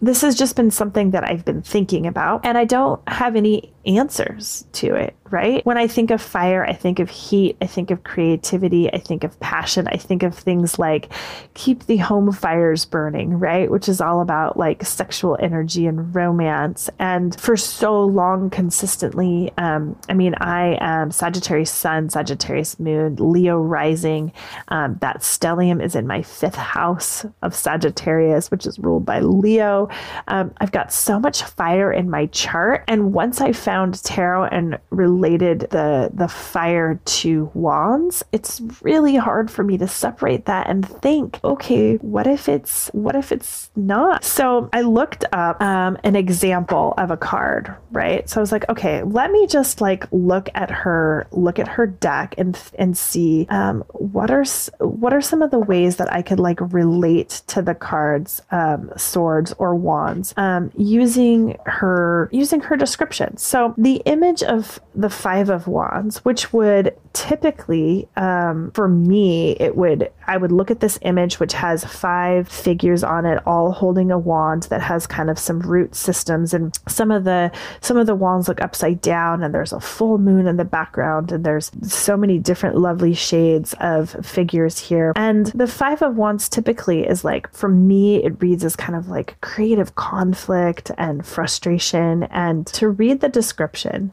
This 0.00 0.22
has 0.22 0.34
just 0.34 0.56
been 0.56 0.70
something 0.70 1.12
that 1.12 1.24
I've 1.24 1.44
been 1.44 1.62
thinking 1.62 2.06
about, 2.06 2.44
and 2.44 2.58
I 2.58 2.64
don't 2.64 3.06
have 3.08 3.36
any 3.36 3.73
answers 3.86 4.64
to 4.72 4.94
it, 4.94 5.14
right? 5.30 5.64
When 5.66 5.76
I 5.76 5.86
think 5.86 6.10
of 6.10 6.22
fire, 6.22 6.64
I 6.64 6.72
think 6.72 6.98
of 6.98 7.10
heat, 7.10 7.56
I 7.60 7.66
think 7.66 7.90
of 7.90 8.04
creativity, 8.04 8.92
I 8.92 8.98
think 8.98 9.24
of 9.24 9.38
passion, 9.40 9.86
I 9.88 9.96
think 9.96 10.22
of 10.22 10.34
things 10.34 10.78
like 10.78 11.12
keep 11.54 11.84
the 11.86 11.98
home 11.98 12.32
fires 12.32 12.84
burning, 12.84 13.38
right? 13.38 13.70
Which 13.70 13.88
is 13.88 14.00
all 14.00 14.20
about 14.20 14.56
like 14.56 14.84
sexual 14.84 15.36
energy 15.40 15.86
and 15.86 16.14
romance. 16.14 16.88
And 16.98 17.38
for 17.38 17.56
so 17.56 18.04
long, 18.04 18.50
consistently, 18.50 19.52
um, 19.58 19.98
I 20.08 20.14
mean, 20.14 20.34
I 20.40 20.78
am 20.80 21.10
Sagittarius 21.10 21.70
Sun, 21.70 22.10
Sagittarius 22.10 22.78
Moon, 22.78 23.16
Leo 23.16 23.58
rising. 23.58 24.32
Um, 24.68 24.96
that 25.00 25.18
stellium 25.20 25.82
is 25.82 25.94
in 25.94 26.06
my 26.06 26.22
fifth 26.22 26.54
house 26.54 27.26
of 27.42 27.54
Sagittarius, 27.54 28.50
which 28.50 28.66
is 28.66 28.78
ruled 28.78 29.04
by 29.04 29.20
Leo. 29.20 29.88
Um, 30.28 30.52
I've 30.58 30.72
got 30.72 30.92
so 30.92 31.20
much 31.20 31.42
fire 31.42 31.92
in 31.92 32.08
my 32.08 32.26
chart. 32.26 32.84
And 32.88 33.12
once 33.12 33.40
I 33.40 33.52
found 33.52 33.73
tarot 34.02 34.44
and 34.46 34.78
related 34.90 35.60
the, 35.70 36.10
the 36.12 36.28
fire 36.28 37.00
to 37.04 37.50
wands, 37.54 38.24
it's 38.32 38.60
really 38.82 39.16
hard 39.16 39.50
for 39.50 39.62
me 39.64 39.78
to 39.78 39.88
separate 39.88 40.46
that 40.46 40.68
and 40.68 40.88
think, 40.88 41.40
okay, 41.44 41.96
what 41.96 42.26
if 42.26 42.48
it's, 42.48 42.88
what 42.88 43.16
if 43.16 43.32
it's 43.32 43.70
not? 43.76 44.24
So 44.24 44.68
I 44.72 44.82
looked 44.82 45.24
up 45.32 45.60
um, 45.62 45.98
an 46.04 46.16
example 46.16 46.94
of 46.98 47.10
a 47.10 47.16
card, 47.16 47.74
right? 47.90 48.28
So 48.28 48.40
I 48.40 48.42
was 48.42 48.52
like, 48.52 48.68
okay, 48.68 49.02
let 49.02 49.30
me 49.30 49.46
just 49.46 49.80
like 49.80 50.06
look 50.12 50.48
at 50.54 50.70
her, 50.70 51.26
look 51.30 51.58
at 51.58 51.68
her 51.68 51.86
deck 51.86 52.34
and, 52.38 52.58
and 52.78 52.96
see 52.96 53.46
um, 53.50 53.82
what 53.92 54.30
are, 54.30 54.44
what 54.78 55.12
are 55.12 55.20
some 55.20 55.42
of 55.42 55.50
the 55.50 55.58
ways 55.58 55.96
that 55.96 56.12
I 56.12 56.22
could 56.22 56.40
like 56.40 56.60
relate 56.72 57.42
to 57.48 57.62
the 57.62 57.74
cards, 57.74 58.42
um, 58.50 58.90
swords 58.96 59.52
or 59.58 59.74
wands 59.74 60.34
um, 60.36 60.70
using 60.76 61.56
her 61.66 62.28
using 62.32 62.60
her 62.60 62.76
description. 62.76 63.36
So 63.36 63.63
the 63.78 64.02
image 64.04 64.42
of 64.42 64.80
the 64.94 65.08
five 65.08 65.48
of 65.48 65.66
wands, 65.66 66.24
which 66.24 66.52
would 66.52 66.94
typically 67.14 68.08
um, 68.16 68.72
for 68.72 68.88
me 68.88 69.52
it 69.52 69.76
would 69.76 70.10
I 70.26 70.36
would 70.36 70.50
look 70.50 70.70
at 70.70 70.80
this 70.80 70.98
image 71.02 71.38
which 71.38 71.52
has 71.52 71.84
five 71.84 72.48
figures 72.48 73.04
on 73.04 73.24
it 73.24 73.40
all 73.46 73.70
holding 73.70 74.10
a 74.10 74.18
wand 74.18 74.64
that 74.64 74.82
has 74.82 75.06
kind 75.06 75.30
of 75.30 75.38
some 75.38 75.60
root 75.60 75.94
systems 75.94 76.52
and 76.52 76.76
some 76.88 77.12
of 77.12 77.22
the 77.22 77.52
some 77.80 77.96
of 77.96 78.08
the 78.08 78.16
wands 78.16 78.48
look 78.48 78.60
upside 78.60 79.00
down 79.00 79.44
and 79.44 79.54
there's 79.54 79.72
a 79.72 79.78
full 79.78 80.18
moon 80.18 80.48
in 80.48 80.56
the 80.56 80.64
background 80.64 81.30
and 81.30 81.44
there's 81.44 81.70
so 81.82 82.16
many 82.16 82.38
different 82.38 82.76
lovely 82.76 83.14
shades 83.14 83.74
of 83.80 84.10
figures 84.26 84.78
here. 84.78 85.12
And 85.14 85.46
the 85.46 85.68
five 85.68 86.02
of 86.02 86.16
wands 86.16 86.48
typically 86.48 87.06
is 87.06 87.24
like 87.24 87.52
for 87.52 87.68
me 87.68 88.24
it 88.24 88.42
reads 88.42 88.64
as 88.64 88.74
kind 88.74 88.96
of 88.96 89.08
like 89.08 89.40
creative 89.40 89.94
conflict 89.94 90.90
and 90.98 91.24
frustration 91.24 92.24
and 92.24 92.66
to 92.68 92.88
read 92.88 93.20
the 93.20 93.28
description 93.28 93.53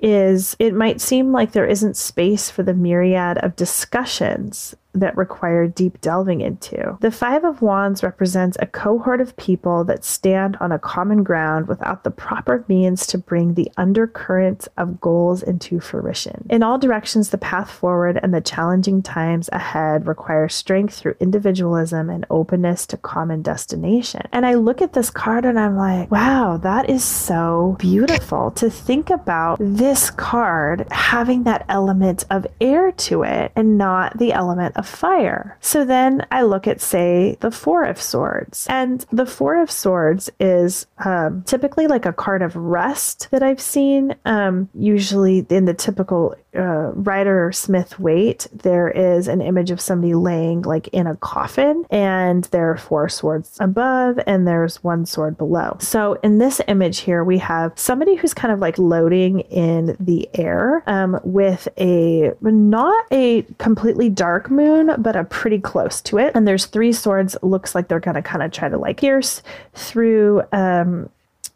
is 0.01 0.55
it 0.59 0.73
might 0.73 1.01
seem 1.01 1.31
like 1.31 1.51
there 1.51 1.67
isn't 1.67 1.97
space 1.97 2.49
for 2.49 2.63
the 2.63 2.73
myriad 2.73 3.37
of 3.39 3.55
discussions 3.55 4.75
that 4.93 5.15
require 5.15 5.67
deep 5.67 5.99
delving 6.01 6.41
into. 6.41 6.97
The 7.01 7.11
Five 7.11 7.43
of 7.43 7.61
Wands 7.61 8.03
represents 8.03 8.57
a 8.59 8.65
cohort 8.65 9.21
of 9.21 9.35
people 9.37 9.83
that 9.85 10.03
stand 10.03 10.57
on 10.59 10.71
a 10.71 10.79
common 10.79 11.23
ground 11.23 11.67
without 11.67 12.03
the 12.03 12.11
proper 12.11 12.65
means 12.67 13.07
to 13.07 13.17
bring 13.17 13.53
the 13.53 13.71
undercurrents 13.77 14.67
of 14.77 14.99
goals 14.99 15.43
into 15.43 15.79
fruition. 15.79 16.45
In 16.49 16.63
all 16.63 16.77
directions, 16.77 17.29
the 17.29 17.37
path 17.37 17.69
forward 17.69 18.19
and 18.21 18.33
the 18.33 18.41
challenging 18.41 19.01
times 19.01 19.49
ahead 19.51 20.07
require 20.07 20.49
strength 20.49 20.95
through 20.95 21.15
individualism 21.19 22.09
and 22.09 22.25
openness 22.29 22.85
to 22.87 22.97
common 22.97 23.41
destination. 23.41 24.21
And 24.31 24.45
I 24.45 24.55
look 24.55 24.81
at 24.81 24.93
this 24.93 25.09
card 25.09 25.45
and 25.45 25.59
I'm 25.59 25.77
like, 25.77 26.11
wow, 26.11 26.57
that 26.57 26.89
is 26.89 27.03
so 27.03 27.75
beautiful 27.79 28.51
to 28.51 28.69
think 28.69 29.09
about 29.09 29.57
this 29.59 30.09
card 30.09 30.87
having 30.91 31.43
that 31.43 31.65
element 31.69 32.25
of 32.29 32.45
air 32.59 32.91
to 32.91 33.23
it 33.23 33.51
and 33.55 33.77
not 33.77 34.17
the 34.17 34.33
element 34.33 34.75
fire. 34.83 35.57
So 35.61 35.85
then 35.85 36.25
I 36.31 36.43
look 36.43 36.67
at, 36.67 36.81
say, 36.81 37.37
the 37.39 37.51
Four 37.51 37.83
of 37.83 38.01
Swords. 38.01 38.67
And 38.69 39.05
the 39.11 39.25
Four 39.25 39.61
of 39.61 39.71
Swords 39.71 40.29
is 40.39 40.87
um, 41.03 41.43
typically 41.43 41.87
like 41.87 42.05
a 42.05 42.13
card 42.13 42.41
of 42.41 42.55
rest 42.55 43.29
that 43.31 43.43
I've 43.43 43.61
seen. 43.61 44.15
Um, 44.25 44.69
usually 44.73 45.45
in 45.49 45.65
the 45.65 45.73
typical 45.73 46.35
uh, 46.55 46.91
Rider 46.93 47.51
Smith 47.51 47.99
Waite, 47.99 48.47
there 48.51 48.89
is 48.89 49.27
an 49.27 49.41
image 49.41 49.71
of 49.71 49.79
somebody 49.79 50.13
laying 50.13 50.61
like 50.63 50.87
in 50.89 51.07
a 51.07 51.15
coffin, 51.17 51.85
and 51.89 52.43
there 52.45 52.69
are 52.71 52.77
four 52.77 53.07
swords 53.09 53.57
above, 53.59 54.19
and 54.27 54.47
there's 54.47 54.83
one 54.83 55.05
sword 55.05 55.37
below. 55.37 55.77
So 55.79 56.13
in 56.23 56.39
this 56.39 56.61
image 56.67 56.99
here, 56.99 57.23
we 57.23 57.37
have 57.39 57.71
somebody 57.75 58.15
who's 58.15 58.33
kind 58.33 58.53
of 58.53 58.59
like 58.59 58.77
loading 58.77 59.41
in 59.41 59.95
the 59.99 60.29
air 60.33 60.83
um, 60.87 61.19
with 61.23 61.67
a 61.77 62.33
not 62.41 63.05
a 63.11 63.43
completely 63.57 64.09
dark 64.09 64.51
moon, 64.51 64.91
but 64.97 65.15
a 65.15 65.23
pretty 65.23 65.59
close 65.59 66.01
to 66.01 66.17
it. 66.17 66.33
And 66.35 66.47
there's 66.47 66.65
three 66.65 66.93
swords. 66.93 67.37
Looks 67.41 67.75
like 67.75 67.87
they're 67.87 67.99
gonna 67.99 68.21
kind 68.21 68.43
of 68.43 68.51
try 68.51 68.69
to 68.69 68.77
like 68.77 69.01
pierce 69.01 69.41
through 69.73 70.43
um, 70.51 71.09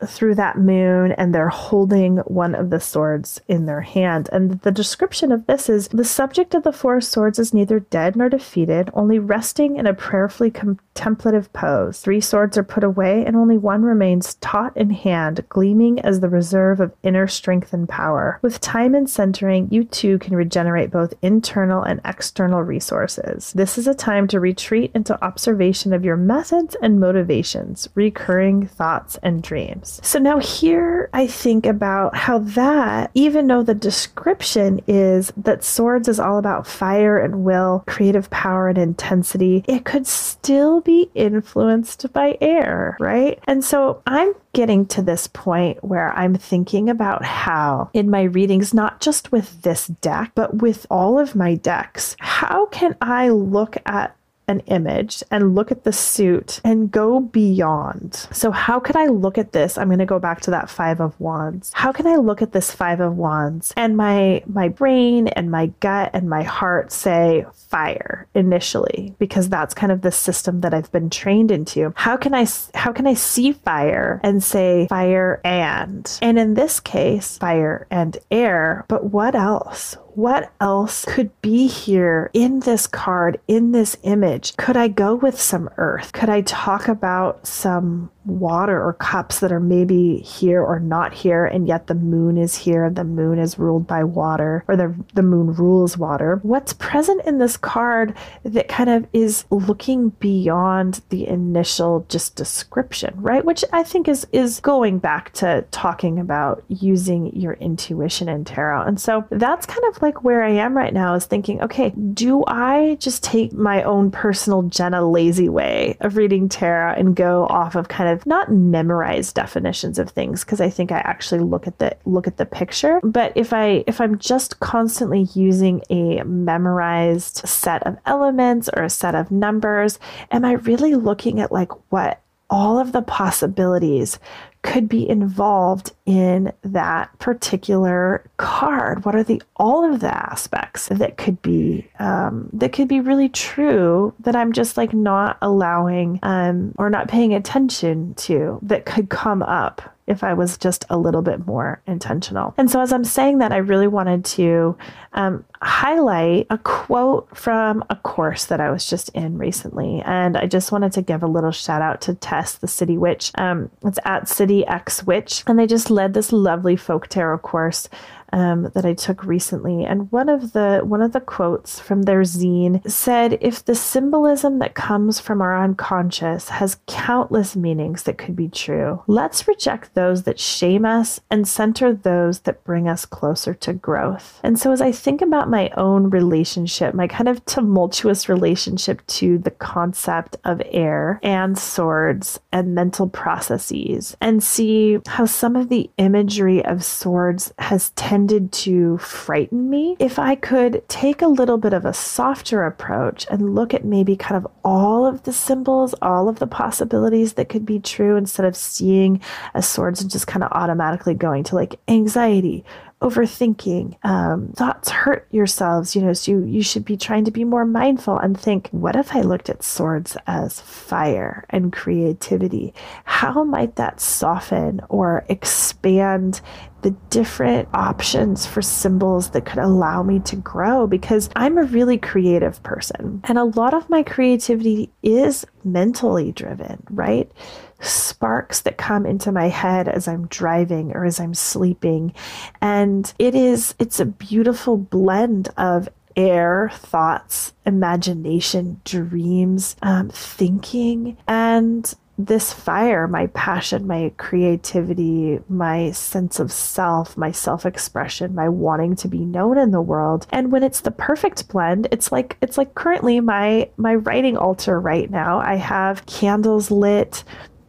through 0.05 0.35
that 0.35 0.57
moon 0.57 1.11
and 1.13 1.33
they're 1.33 1.49
holding 1.49 2.17
one 2.17 2.55
of 2.55 2.69
the 2.69 2.79
swords 2.79 3.41
in 3.47 3.65
their 3.65 3.81
hand. 3.81 4.29
And 4.31 4.59
the 4.61 4.71
description 4.71 5.31
of 5.31 5.45
this 5.47 5.69
is 5.69 5.87
the 5.89 6.03
subject 6.03 6.53
of 6.53 6.63
the 6.63 6.73
four 6.73 7.01
swords 7.01 7.39
is 7.39 7.53
neither 7.53 7.79
dead 7.79 8.15
nor 8.15 8.29
defeated, 8.29 8.89
only 8.93 9.19
resting 9.19 9.77
in 9.77 9.87
a 9.87 9.93
prayerfully 9.93 10.51
contemplative 10.51 11.51
pose. 11.53 11.99
Three 11.99 12.21
swords 12.21 12.57
are 12.57 12.63
put 12.63 12.83
away 12.83 13.25
and 13.25 13.35
only 13.35 13.57
one 13.57 13.83
remains 13.83 14.35
taut 14.35 14.75
in 14.75 14.89
hand, 14.89 15.45
gleaming 15.49 15.99
as 16.01 16.19
the 16.19 16.29
reserve 16.29 16.79
of 16.79 16.93
inner 17.03 17.27
strength 17.27 17.73
and 17.73 17.87
power. 17.87 18.39
With 18.41 18.61
time 18.61 18.95
and 18.95 19.09
centering, 19.09 19.67
you 19.71 19.83
too 19.83 20.19
can 20.19 20.35
regenerate 20.35 20.91
both 20.91 21.13
internal 21.21 21.83
and 21.83 22.01
external 22.05 22.63
resources. 22.63 23.53
This 23.53 23.77
is 23.77 23.87
a 23.87 23.93
time 23.93 24.27
to 24.27 24.39
retreat 24.39 24.91
into 24.93 25.23
observation 25.23 25.93
of 25.93 26.05
your 26.05 26.17
methods 26.17 26.75
and 26.81 26.99
motivations, 26.99 27.87
recurring 27.95 28.67
thoughts 28.67 29.17
and 29.21 29.41
dreams. 29.43 29.84
So 29.85 30.19
now 30.19 30.39
here 30.39 31.09
I 31.13 31.27
think 31.27 31.65
about 31.65 32.15
how 32.15 32.39
that, 32.39 33.11
even 33.13 33.47
though 33.47 33.63
the 33.63 33.73
description 33.73 34.81
is 34.87 35.31
that 35.37 35.63
swords 35.63 36.07
is 36.07 36.19
all 36.19 36.37
about 36.37 36.67
fire 36.67 37.17
and 37.17 37.43
will, 37.43 37.83
creative 37.87 38.29
power 38.29 38.67
and 38.67 38.77
intensity, 38.77 39.63
it 39.67 39.85
could 39.85 40.07
still 40.07 40.81
be 40.81 41.09
influenced 41.13 42.11
by 42.13 42.37
air, 42.41 42.97
right? 42.99 43.39
And 43.47 43.63
so 43.63 44.01
I'm 44.05 44.33
getting 44.53 44.85
to 44.87 45.01
this 45.01 45.27
point 45.27 45.83
where 45.83 46.11
I'm 46.13 46.35
thinking 46.35 46.89
about 46.89 47.23
how 47.23 47.89
in 47.93 48.09
my 48.09 48.23
readings, 48.23 48.73
not 48.73 49.01
just 49.01 49.31
with 49.31 49.61
this 49.61 49.87
deck, 49.87 50.31
but 50.33 50.55
with 50.55 50.85
all 50.89 51.19
of 51.19 51.35
my 51.35 51.55
decks, 51.55 52.15
how 52.19 52.65
can 52.67 52.95
I 53.01 53.29
look 53.29 53.77
at 53.85 54.15
an 54.47 54.59
image 54.61 55.23
and 55.31 55.55
look 55.55 55.71
at 55.71 55.83
the 55.83 55.93
suit 55.93 56.61
and 56.63 56.91
go 56.91 57.19
beyond. 57.19 58.27
So, 58.31 58.51
how 58.51 58.79
could 58.79 58.95
I 58.95 59.07
look 59.07 59.37
at 59.37 59.51
this? 59.51 59.77
I'm 59.77 59.87
going 59.87 59.99
to 59.99 60.05
go 60.05 60.19
back 60.19 60.41
to 60.41 60.51
that 60.51 60.69
5 60.69 60.99
of 60.99 61.19
wands. 61.19 61.71
How 61.73 61.91
can 61.91 62.07
I 62.07 62.15
look 62.15 62.41
at 62.41 62.51
this 62.51 62.71
5 62.71 62.99
of 62.99 63.17
wands 63.17 63.73
and 63.75 63.97
my 63.97 64.43
my 64.45 64.67
brain 64.67 65.27
and 65.29 65.51
my 65.51 65.67
gut 65.79 66.11
and 66.13 66.29
my 66.29 66.43
heart 66.43 66.91
say 66.91 67.45
fire 67.53 68.27
initially 68.33 69.15
because 69.19 69.49
that's 69.49 69.73
kind 69.73 69.91
of 69.91 70.01
the 70.01 70.11
system 70.11 70.61
that 70.61 70.73
I've 70.73 70.91
been 70.91 71.09
trained 71.09 71.51
into. 71.51 71.93
How 71.95 72.17
can 72.17 72.33
I 72.33 72.47
how 72.73 72.91
can 72.91 73.07
I 73.07 73.13
see 73.13 73.51
fire 73.53 74.19
and 74.23 74.43
say 74.43 74.87
fire 74.87 75.41
and 75.43 76.09
and 76.21 76.39
in 76.39 76.53
this 76.53 76.79
case 76.79 77.37
fire 77.37 77.87
and 77.89 78.17
air, 78.31 78.85
but 78.87 79.05
what 79.05 79.35
else? 79.35 79.97
What 80.15 80.51
else 80.61 81.05
could 81.05 81.29
be 81.41 81.67
here 81.67 82.29
in 82.33 82.61
this 82.61 82.87
card, 82.87 83.39
in 83.47 83.71
this 83.71 83.97
image? 84.03 84.55
Could 84.57 84.77
I 84.77 84.87
go 84.87 85.15
with 85.15 85.39
some 85.39 85.69
earth? 85.77 86.13
Could 86.13 86.29
I 86.29 86.41
talk 86.41 86.87
about 86.87 87.45
some 87.45 88.09
water 88.25 88.81
or 88.81 88.93
cups 88.93 89.39
that 89.39 89.51
are 89.51 89.59
maybe 89.59 90.17
here 90.19 90.61
or 90.63 90.79
not 90.79 91.13
here, 91.13 91.45
and 91.45 91.67
yet 91.67 91.87
the 91.87 91.95
moon 91.95 92.37
is 92.37 92.55
here, 92.55 92.89
the 92.89 93.03
moon 93.03 93.39
is 93.39 93.59
ruled 93.59 93.87
by 93.87 94.03
water, 94.03 94.63
or 94.67 94.75
the, 94.75 94.95
the 95.13 95.21
moon 95.21 95.53
rules 95.53 95.97
water? 95.97 96.39
What's 96.43 96.73
present 96.73 97.25
in 97.25 97.37
this 97.37 97.57
card 97.57 98.15
that 98.43 98.67
kind 98.67 98.89
of 98.89 99.07
is 99.13 99.45
looking 99.49 100.09
beyond 100.19 101.01
the 101.09 101.27
initial 101.27 102.05
just 102.09 102.35
description, 102.35 103.13
right? 103.17 103.45
Which 103.45 103.63
I 103.71 103.83
think 103.83 104.07
is 104.07 104.27
is 104.31 104.59
going 104.59 104.99
back 104.99 105.31
to 105.33 105.65
talking 105.71 106.19
about 106.19 106.63
using 106.67 107.35
your 107.35 107.53
intuition 107.53 108.29
in 108.29 108.45
tarot. 108.45 108.83
And 108.83 108.99
so 108.99 109.25
that's 109.29 109.65
kind 109.65 109.83
of 109.89 110.01
like 110.01 110.23
where 110.23 110.43
I 110.43 110.49
am 110.51 110.75
right 110.75 110.93
now 110.93 111.13
is 111.13 111.25
thinking, 111.25 111.61
okay, 111.61 111.91
do 112.13 112.43
I 112.47 112.97
just 112.99 113.23
take 113.23 113.53
my 113.53 113.83
own 113.83 114.11
personal 114.11 114.63
Jenna 114.63 115.07
lazy 115.07 115.49
way 115.49 115.97
of 116.01 116.17
reading 116.17 116.49
tarot 116.49 116.93
and 116.93 117.15
go 117.15 117.45
off 117.47 117.75
of 117.75 117.87
kind 117.87 118.09
of 118.09 118.14
not 118.25 118.51
memorize 118.51 119.33
definitions 119.33 119.97
of 119.97 120.09
things 120.09 120.43
because 120.43 120.61
I 120.61 120.69
think 120.69 120.91
I 120.91 120.99
actually 120.99 121.41
look 121.41 121.67
at 121.67 121.79
the 121.79 121.97
look 122.05 122.27
at 122.27 122.37
the 122.37 122.45
picture, 122.45 122.99
but 123.03 123.33
if 123.35 123.51
I 123.51 123.83
if 123.87 123.99
I'm 123.99 124.19
just 124.19 124.59
constantly 124.59 125.27
using 125.33 125.81
a 125.89 126.23
memorized 126.23 127.37
set 127.47 127.81
of 127.87 127.97
elements 128.05 128.69
or 128.75 128.83
a 128.83 128.89
set 128.89 129.15
of 129.15 129.31
numbers, 129.31 129.99
am 130.31 130.45
I 130.45 130.53
really 130.53 130.95
looking 130.95 131.39
at 131.39 131.51
like 131.51 131.71
what 131.91 132.21
all 132.49 132.77
of 132.77 132.91
the 132.91 133.01
possibilities 133.01 134.19
could 134.65 134.89
be 134.89 135.07
involved 135.07 135.91
in 136.07 136.51
that 136.63 137.17
particular 137.19 138.29
card? 138.37 139.05
What 139.05 139.15
are 139.15 139.23
the 139.23 139.41
all 139.57 139.85
of 139.93 139.99
the 139.99 140.13
aspects 140.13 140.87
that 140.87 141.17
could 141.17 141.39
be 141.41 141.87
um, 141.99 142.49
that 142.51 142.73
could 142.73 142.87
be 142.87 142.99
really 142.99 143.29
true 143.29 144.13
that 144.19 144.35
I'm 144.35 144.51
just 144.51 144.75
like 144.75 144.91
not 144.93 145.37
allowing 145.41 146.19
um, 146.23 146.73
or 146.77 146.89
not 146.89 147.07
paying 147.07 147.33
attention 147.33 148.15
to 148.15 148.59
that 148.63 148.85
could 148.85 149.09
come 149.09 149.43
up 149.43 149.94
if 150.07 150.23
I 150.23 150.33
was 150.33 150.57
just 150.57 150.85
a 150.89 150.97
little 150.97 151.21
bit 151.21 151.45
more 151.45 151.81
intentional. 151.87 152.53
And 152.57 152.69
so, 152.69 152.79
as 152.79 152.93
I'm 152.93 153.03
saying 153.03 153.39
that, 153.39 153.51
I 153.51 153.57
really 153.57 153.87
wanted 153.87 154.23
to 154.25 154.77
um, 155.13 155.43
highlight 155.61 156.47
a 156.49 156.57
quote 156.59 157.35
from 157.35 157.83
a 157.89 157.95
course 157.95 158.45
that 158.45 158.59
I 158.59 158.69
was 158.69 158.87
just 158.87 159.09
in 159.09 159.37
recently. 159.37 160.01
And 160.05 160.37
I 160.37 160.45
just 160.45 160.71
wanted 160.71 160.91
to 160.93 161.01
give 161.01 161.23
a 161.23 161.27
little 161.27 161.51
shout 161.51 161.81
out 161.81 162.01
to 162.01 162.13
Tess, 162.13 162.55
the 162.55 162.67
City 162.67 162.97
Witch. 162.97 163.31
Um, 163.35 163.71
it's 163.83 163.99
at 164.05 164.29
City 164.29 164.65
X 164.67 165.03
Witch. 165.03 165.43
And 165.47 165.57
they 165.57 165.67
just 165.67 165.89
led 165.89 166.13
this 166.13 166.31
lovely 166.31 166.75
folk 166.75 167.07
tarot 167.07 167.39
course 167.39 167.89
um, 168.35 168.69
that 168.73 168.85
I 168.85 168.93
took 168.93 169.23
recently, 169.23 169.85
and 169.85 170.11
one 170.11 170.27
of 170.27 170.51
the 170.51 170.81
one 170.83 171.01
of 171.01 171.13
the 171.13 171.21
quotes 171.21 171.79
from 171.79 172.01
their 172.01 172.21
zine 172.21 172.87
said, 172.91 173.37
"If 173.39 173.63
the 173.63 173.75
symbolism 173.75 174.59
that 174.59 174.75
comes 174.75 175.21
from 175.21 175.41
our 175.41 175.63
unconscious 175.63 176.49
has 176.49 176.77
countless 176.85 177.55
meanings 177.55 178.03
that 178.03 178.17
could 178.17 178.35
be 178.35 178.49
true, 178.49 179.01
let's 179.07 179.47
reject 179.47 179.93
those 179.93 180.23
that 180.23 180.37
shame 180.37 180.83
us 180.83 181.21
and 181.31 181.47
center 181.47 181.93
those 181.93 182.39
that 182.39 182.65
bring 182.65 182.89
us 182.89 183.05
closer 183.05 183.53
to 183.53 183.71
growth." 183.71 184.41
And 184.43 184.59
so, 184.59 184.73
as 184.73 184.81
I 184.81 184.91
think 184.91 185.21
about 185.21 185.49
my 185.49 185.69
own 185.77 186.09
relationship, 186.09 186.93
my 186.93 187.07
kind 187.07 187.29
of 187.29 187.45
tumultuous 187.45 188.27
relationship 188.27 189.07
to 189.07 189.37
the 189.37 189.51
concept 189.51 190.35
of 190.43 190.61
air 190.71 191.21
and 191.23 191.57
swords 191.57 192.41
and 192.51 192.75
mental 192.75 193.07
processes, 193.07 194.17
and 194.19 194.43
see 194.43 194.99
how 195.07 195.23
some 195.23 195.55
of 195.55 195.69
the 195.69 195.89
imagery 195.97 196.65
of 196.65 196.83
swords 196.83 197.53
has 197.59 197.91
tended 197.91 198.24
tended 198.25 198.51
to 198.51 198.97
frighten 198.97 199.69
me. 199.69 199.95
If 199.99 200.17
I 200.17 200.35
could 200.35 200.87
take 200.87 201.21
a 201.21 201.27
little 201.27 201.57
bit 201.59 201.73
of 201.73 201.85
a 201.85 201.93
softer 201.93 202.65
approach 202.65 203.27
and 203.29 203.53
look 203.53 203.73
at 203.73 203.85
maybe 203.85 204.15
kind 204.15 204.35
of 204.35 204.51
all 204.63 205.05
of 205.05 205.23
the 205.23 205.33
symbols, 205.33 205.93
all 206.01 206.27
of 206.27 206.39
the 206.39 206.47
possibilities 206.47 207.33
that 207.33 207.49
could 207.49 207.65
be 207.65 207.79
true 207.79 208.15
instead 208.15 208.45
of 208.45 208.55
seeing 208.55 209.21
as 209.53 209.67
swords 209.67 210.01
and 210.01 210.09
just 210.09 210.25
kind 210.25 210.43
of 210.43 210.51
automatically 210.53 211.13
going 211.13 211.43
to 211.43 211.55
like 211.55 211.79
anxiety, 211.87 212.65
overthinking. 213.01 213.95
Um, 214.03 214.53
thoughts 214.55 214.89
hurt 214.89 215.27
yourselves, 215.29 215.95
you 215.95 216.01
know, 216.01 216.13
so 216.13 216.31
you, 216.31 216.45
you 216.45 216.63
should 216.63 216.85
be 216.85 216.97
trying 216.97 217.25
to 217.25 217.31
be 217.31 217.43
more 217.43 217.65
mindful 217.65 218.17
and 218.17 218.39
think, 218.39 218.69
what 218.71 218.95
if 218.95 219.15
I 219.15 219.21
looked 219.21 219.49
at 219.49 219.63
swords 219.63 220.17
as 220.25 220.61
fire 220.61 221.45
and 221.51 221.71
creativity? 221.71 222.73
How 223.03 223.43
might 223.43 223.75
that 223.75 223.99
soften 223.99 224.81
or 224.89 225.25
expand 225.29 226.41
the 226.85 226.91
different 227.09 227.67
options 227.73 228.45
for 228.45 228.61
symbols 228.61 229.31
that 229.31 229.43
could 229.43 229.57
allow 229.57 230.03
me 230.03 230.19
to 230.19 230.35
grow 230.35 230.85
because 230.85 231.31
I'm 231.35 231.57
a 231.57 231.63
really 231.63 231.97
creative 231.97 232.61
person. 232.61 233.21
And 233.23 233.39
a 233.39 233.43
lot 233.43 233.73
of 233.73 233.89
my 233.89 234.03
creativity 234.03 234.91
is 235.01 235.47
mentally 235.63 236.31
driven, 236.31 236.83
right? 236.91 237.31
Sparks 237.79 238.61
that 238.61 238.77
come 238.77 239.07
into 239.07 239.31
my 239.31 239.47
head 239.47 239.87
as 239.87 240.07
I'm 240.07 240.27
driving 240.27 240.91
or 240.91 241.05
as 241.05 241.19
I'm 241.19 241.33
sleeping. 241.33 242.13
And 242.61 243.11
it 243.17 243.33
is, 243.33 243.73
it's 243.79 243.99
a 243.99 244.05
beautiful 244.05 244.77
blend 244.77 245.49
of 245.57 245.89
air, 246.15 246.69
thoughts, 246.71 247.55
imagination, 247.65 248.79
dreams, 248.85 249.75
um, 249.81 250.09
thinking, 250.09 251.17
and 251.27 251.95
this 252.17 252.53
fire, 252.53 253.07
my 253.07 253.27
passion, 253.27 253.87
my 253.87 254.11
creativity, 254.17 255.39
my 255.49 255.91
sense 255.91 256.39
of 256.39 256.51
self, 256.51 257.17
my 257.17 257.31
self 257.31 257.65
expression, 257.65 258.33
my 258.33 258.47
wanting 258.47 258.95
to 258.97 259.07
be 259.07 259.19
known 259.19 259.57
in 259.57 259.71
the 259.71 259.81
world. 259.81 260.25
And 260.31 260.51
when 260.51 260.63
it's 260.63 260.81
the 260.81 260.91
perfect 260.91 261.49
blend, 261.49 261.87
it's 261.91 262.11
like 262.11 262.37
it's 262.41 262.57
like 262.57 262.75
currently 262.75 263.19
my 263.19 263.69
my 263.77 263.95
writing 263.95 264.37
altar 264.37 264.79
right 264.79 265.09
now. 265.09 265.39
I 265.39 265.55
have 265.55 266.05
candles 266.05 266.71
lit 266.71 267.23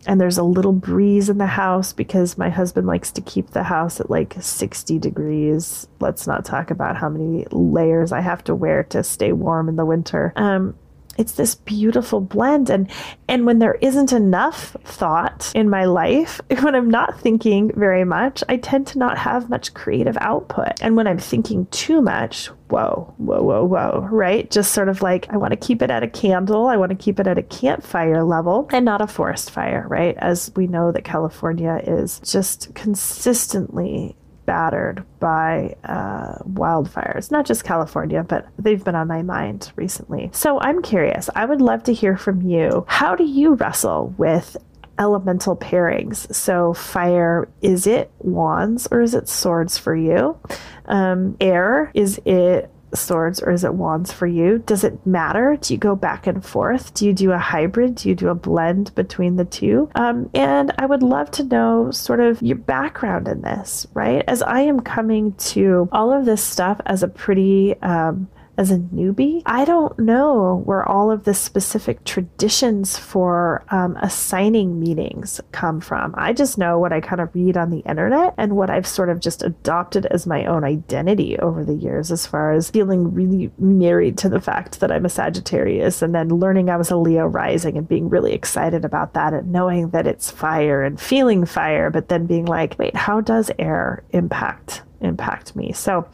and 0.07 0.21
there's 0.21 0.39
a 0.39 0.45
little 0.45 0.73
breeze 0.73 1.29
in 1.29 1.39
the 1.39 1.47
house 1.47 1.93
because 1.93 2.39
my 2.39 2.49
husband 2.49 2.87
likes 2.87 3.11
to 3.13 3.21
keep 3.21 3.51
the 3.51 3.65
house 3.65 3.99
at 3.99 4.09
like 4.09 4.37
60 4.39 4.99
degrees. 5.01 5.89
Let's 6.01 6.27
not 6.27 6.45
talk 6.45 6.71
about 6.71 6.97
how 6.97 7.09
many 7.09 7.47
layers 7.51 8.13
I 8.13 8.21
have 8.21 8.45
to 8.45 8.55
wear 8.55 8.85
to 8.85 9.03
stay 9.03 9.33
warm 9.33 9.69
in 9.69 9.75
the 9.75 9.85
winter. 9.85 10.33
Um, 10.37 10.77
it's 11.19 11.33
this 11.33 11.55
beautiful 11.55 12.21
blend 12.21 12.71
and 12.71 12.91
and 13.29 13.47
when 13.47 13.59
there 13.59 13.75
isn't 13.81 14.13
enough 14.13 14.77
thought 14.85 15.53
in 15.55 15.69
my 15.69 15.85
life 15.85 16.41
when 16.63 16.75
i'm 16.75 16.91
not 16.91 17.21
thinking 17.21 17.71
very 17.75 18.05
much 18.05 18.43
i 18.49 18.57
tend 18.57 18.87
to 18.87 18.99
not 18.99 19.19
have 19.19 19.51
much 19.51 19.75
creative 19.75 20.17
output. 20.21 20.73
And 20.81 20.97
when 20.97 21.07
i'm 21.07 21.19
thinking 21.19 21.67
too 21.67 22.01
much 22.01 22.47
whoa 22.69 23.15
whoa 23.19 23.43
whoa 23.43 23.65
whoa 23.65 24.09
right? 24.11 24.51
Just 24.51 24.73
sort 24.73 24.89
of 24.89 25.03
like 25.03 25.29
i 25.31 25.37
want 25.37 25.53
to 25.53 25.57
keep 25.57 25.83
it 25.83 25.91
at 25.91 26.03
a 26.03 26.09
candle 26.09 26.67
i 26.67 26.77
want 26.77 26.91
to 26.91 26.97
keep 26.97 27.21
it 27.21 27.27
at 27.27 27.39
a 27.39 27.43
campfire 27.43 28.25
level 28.25 28.69
and 28.73 28.85
not 28.85 29.01
a 29.01 29.07
forest 29.07 29.51
fire 29.51 29.87
right? 29.89 30.17
As 30.19 30.51
we 30.57 30.67
know 30.67 30.93
that 30.93 31.05
california 31.05 31.81
is 31.85 32.21
just 32.21 32.75
consistently 32.75 34.17
battered 34.47 35.05
by 35.21 35.77
uh, 35.85 36.39
wildfires, 36.45 37.31
not 37.31 37.45
just 37.45 37.65
California, 37.65 38.23
but 38.23 38.49
they've 38.59 38.83
been 38.83 38.95
on 38.95 39.09
my 39.09 39.23
mind 39.23 39.73
recently. 39.77 40.31
So 40.33 40.61
I'm 40.61 40.83
curious. 40.83 41.29
I 41.35 41.45
would 41.45 41.61
love 41.61 41.83
to 41.85 41.93
hear 41.93 42.17
from 42.17 42.43
you. 42.43 42.85
How 42.89 43.15
do 43.15 43.25
you 43.25 43.55
wrestle 43.55 44.15
with 44.17 44.57
elemental 44.99 45.57
pairings? 45.57 46.33
So, 46.35 46.73
fire, 46.73 47.49
is 47.61 47.87
it 47.87 48.11
wands 48.21 48.89
or 48.91 49.03
is 49.03 49.15
it 49.15 49.29
swords 49.29 49.77
for 49.77 49.95
you? 49.95 50.39
Um, 50.87 51.37
air, 51.41 51.91
is 51.95 52.21
it 52.25 52.71
swords 52.97 53.41
or 53.41 53.51
is 53.51 53.65
it 53.65 53.75
wands 53.75 54.13
for 54.13 54.27
you? 54.27 54.59
Does 54.59 54.85
it 54.85 55.07
matter? 55.07 55.57
Do 55.61 55.75
you 55.75 55.79
go 55.79 55.95
back 55.95 56.27
and 56.27 56.45
forth? 56.45 56.95
Do 56.95 57.07
you 57.07 57.13
do 57.13 57.33
a 57.33 57.39
hybrid? 57.39 57.97
Do 57.97 58.09
you 58.09 58.15
do 58.15 58.29
a 58.29 58.35
blend 58.35 58.95
between 58.95 59.37
the 59.37 59.45
two? 59.45 59.91
Um, 59.95 60.31
and 60.35 60.73
I 60.79 60.87
would 60.87 61.03
love 61.03 61.31
to 61.33 61.45
know 61.45 61.91
sort 61.91 62.21
of 62.21 62.43
your 62.43 62.57
background 62.57 63.29
in 63.29 63.43
this, 63.43 63.87
right? 63.95 64.25
As 64.27 64.43
I 64.43 64.61
am 64.61 64.81
coming 64.81 65.33
to 65.35 65.89
all 65.93 66.13
of 66.13 66.25
this 66.25 66.43
stuff 66.43 66.81
as 66.87 67.03
a 67.03 67.09
pretty 67.09 67.81
um, 67.83 68.29
as 68.59 68.71
a 68.71 68.79
newbie, 68.79 69.43
I 69.45 69.65
don't 69.65 69.99
know 69.99 70.63
where 70.65 70.87
all 70.89 71.11
of 71.11 71.25
the 71.25 71.35
specific 71.35 72.05
traditions 72.05 72.97
for 72.97 73.65
um, 73.71 73.97
assigning 74.01 74.81
meanings 74.81 75.41
come 75.53 75.81
from. 75.81 76.15
I 76.17 76.33
just 76.33 76.57
know 76.57 76.79
what 76.79 76.93
I 76.93 77.01
kind 77.01 77.21
of 77.21 77.35
read 77.35 77.57
on 77.57 77.71
the 77.71 77.81
internet 77.81 78.35
and 78.39 78.57
what 78.57 78.71
I've 78.71 78.87
sort 78.87 79.11
of 79.11 79.21
just 79.21 79.43
adopted 79.43 80.07
as 80.07 80.27
my 80.27 80.47
own 80.47 80.65
identity 80.65 81.39
over 81.39 81.65
the 81.65 81.75
years, 81.75 82.11
as 82.11 82.27
far 82.27 82.53
as 82.53 82.71
feeling 82.71 83.13
really 83.13 83.51
married 83.59 84.17
to 84.19 84.29
the 84.31 84.41
fact 84.41 84.81
that 84.81 84.91
I'm 84.91 85.05
a 85.05 85.11
Sagittarius 85.11 86.01
and 86.01 86.15
then 86.15 86.29
learning 86.29 86.71
I 86.71 86.79
was 86.79 86.91
a 86.91 86.97
Leo 86.97 87.27
rising 87.27 87.77
and 87.77 87.87
being 87.87 88.09
really 88.09 88.33
excited 88.33 88.85
about 88.85 89.13
that 89.15 89.35
and 89.35 89.53
knowing 89.53 89.91
that 89.91 90.07
it's 90.07 90.31
fire 90.31 90.83
and 90.83 90.99
feeling 90.99 91.45
fire, 91.45 91.91
but 91.91 92.09
then 92.09 92.27
being 92.27 92.47
like, 92.47 92.79
wait, 92.79 92.97
how 92.97 93.21
does 93.21 93.51
air 93.59 94.03
impact 94.11 94.83
impact 95.03 95.55
me? 95.55 95.73
So 95.73 96.09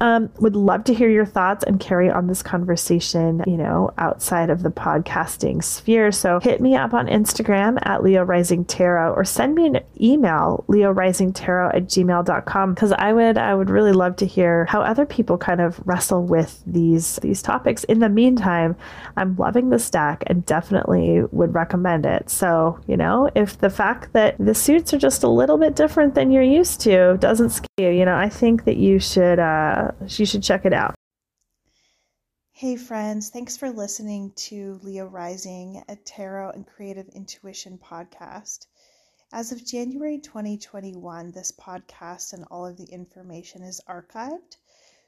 um, 0.00 0.30
would 0.40 0.56
love 0.56 0.84
to 0.84 0.94
hear 0.94 1.08
your 1.08 1.24
thoughts 1.24 1.64
and 1.64 1.80
carry 1.80 2.10
on 2.10 2.26
this 2.26 2.42
conversation, 2.42 3.42
you 3.46 3.56
know, 3.56 3.92
outside 3.96 4.50
of 4.50 4.62
the 4.62 4.70
podcasting 4.70 5.64
sphere. 5.64 6.12
So 6.12 6.38
hit 6.40 6.60
me 6.60 6.76
up 6.76 6.92
on 6.92 7.06
Instagram 7.06 7.78
at 7.82 8.02
Leo 8.02 8.22
Rising 8.22 8.64
Tarot 8.64 9.14
or 9.14 9.24
send 9.24 9.54
me 9.54 9.66
an 9.66 9.80
email, 10.00 10.64
Leo 10.68 10.90
Rising 10.90 11.32
Tarot 11.32 11.70
at 11.70 11.84
gmail.com. 11.84 12.74
Cause 12.74 12.92
I 12.92 13.12
would 13.12 13.38
I 13.38 13.54
would 13.54 13.70
really 13.70 13.92
love 13.92 14.16
to 14.16 14.26
hear 14.26 14.66
how 14.66 14.82
other 14.82 15.06
people 15.06 15.38
kind 15.38 15.60
of 15.60 15.80
wrestle 15.86 16.24
with 16.24 16.62
these 16.66 17.16
these 17.16 17.40
topics. 17.40 17.84
In 17.84 18.00
the 18.00 18.08
meantime, 18.08 18.76
I'm 19.16 19.36
loving 19.36 19.70
the 19.70 19.78
stack 19.78 20.24
and 20.26 20.44
definitely 20.44 21.22
would 21.30 21.54
recommend 21.54 22.04
it. 22.04 22.28
So, 22.28 22.78
you 22.86 22.96
know, 22.96 23.30
if 23.34 23.58
the 23.58 23.70
fact 23.70 24.12
that 24.12 24.36
the 24.38 24.54
suits 24.54 24.92
are 24.92 24.98
just 24.98 25.22
a 25.22 25.28
little 25.28 25.56
bit 25.56 25.74
different 25.74 26.14
than 26.14 26.30
you're 26.30 26.42
used 26.42 26.80
to 26.82 27.16
doesn't 27.18 27.50
scare 27.50 27.66
you, 27.78 27.90
you 27.90 28.04
know, 28.04 28.16
I 28.16 28.28
think 28.28 28.64
that 28.64 28.76
you 28.76 28.98
should 28.98 29.38
uh 29.86 30.06
you 30.08 30.26
should 30.26 30.42
check 30.42 30.64
it 30.64 30.72
out. 30.72 30.94
Hey, 32.52 32.76
friends, 32.76 33.28
thanks 33.28 33.56
for 33.56 33.70
listening 33.70 34.32
to 34.48 34.80
Leo 34.82 35.06
Rising, 35.06 35.84
a 35.88 35.96
tarot 35.96 36.50
and 36.50 36.66
creative 36.66 37.08
intuition 37.08 37.78
podcast. 37.78 38.66
As 39.32 39.52
of 39.52 39.66
January 39.66 40.18
2021, 40.18 41.32
this 41.32 41.52
podcast 41.52 42.32
and 42.32 42.46
all 42.50 42.64
of 42.64 42.76
the 42.76 42.84
information 42.84 43.62
is 43.62 43.80
archived. 43.86 44.56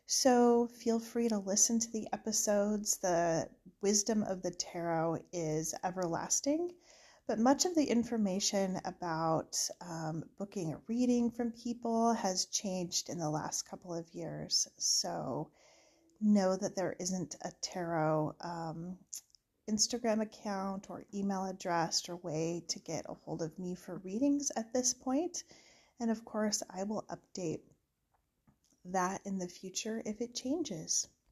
So 0.07 0.67
feel 0.67 0.99
free 0.99 1.29
to 1.29 1.39
listen 1.39 1.79
to 1.79 1.91
the 1.91 2.09
episodes. 2.13 2.99
The 2.99 3.49
wisdom 3.81 4.23
of 4.23 4.43
the 4.43 4.51
tarot 4.51 5.21
is 5.33 5.75
everlasting, 5.85 6.73
but 7.29 7.39
much 7.39 7.67
of 7.67 7.75
the 7.75 7.85
information 7.85 8.81
about 8.87 9.55
um, 9.83 10.25
booking 10.39 10.73
a 10.73 10.81
reading 10.89 11.31
from 11.31 11.53
people 11.53 12.15
has 12.15 12.47
changed 12.47 13.11
in 13.11 13.19
the 13.19 13.29
last 13.29 13.69
couple 13.69 13.93
of 13.93 14.09
years. 14.15 14.67
So 14.79 15.51
know 16.23 16.57
that 16.57 16.75
there 16.75 16.97
isn't 16.99 17.37
a 17.43 17.53
tarot 17.61 18.35
um, 18.41 18.97
Instagram 19.71 20.23
account 20.23 20.89
or 20.89 21.05
email 21.13 21.45
address 21.45 22.09
or 22.09 22.17
way 22.17 22.65
to 22.69 22.79
get 22.79 23.05
a 23.07 23.15
hold 23.27 23.43
of 23.43 23.59
me 23.59 23.75
for 23.75 23.99
readings 23.99 24.51
at 24.57 24.73
this 24.73 24.95
point. 24.95 25.45
And 26.01 26.11
of 26.11 26.25
course, 26.25 26.63
I 26.71 26.85
will 26.85 27.05
update 27.11 27.61
that 28.87 29.21
in 29.27 29.37
the 29.37 29.49
future 29.49 30.03
if 30.07 30.23
it 30.23 30.35
changes. 30.35 31.07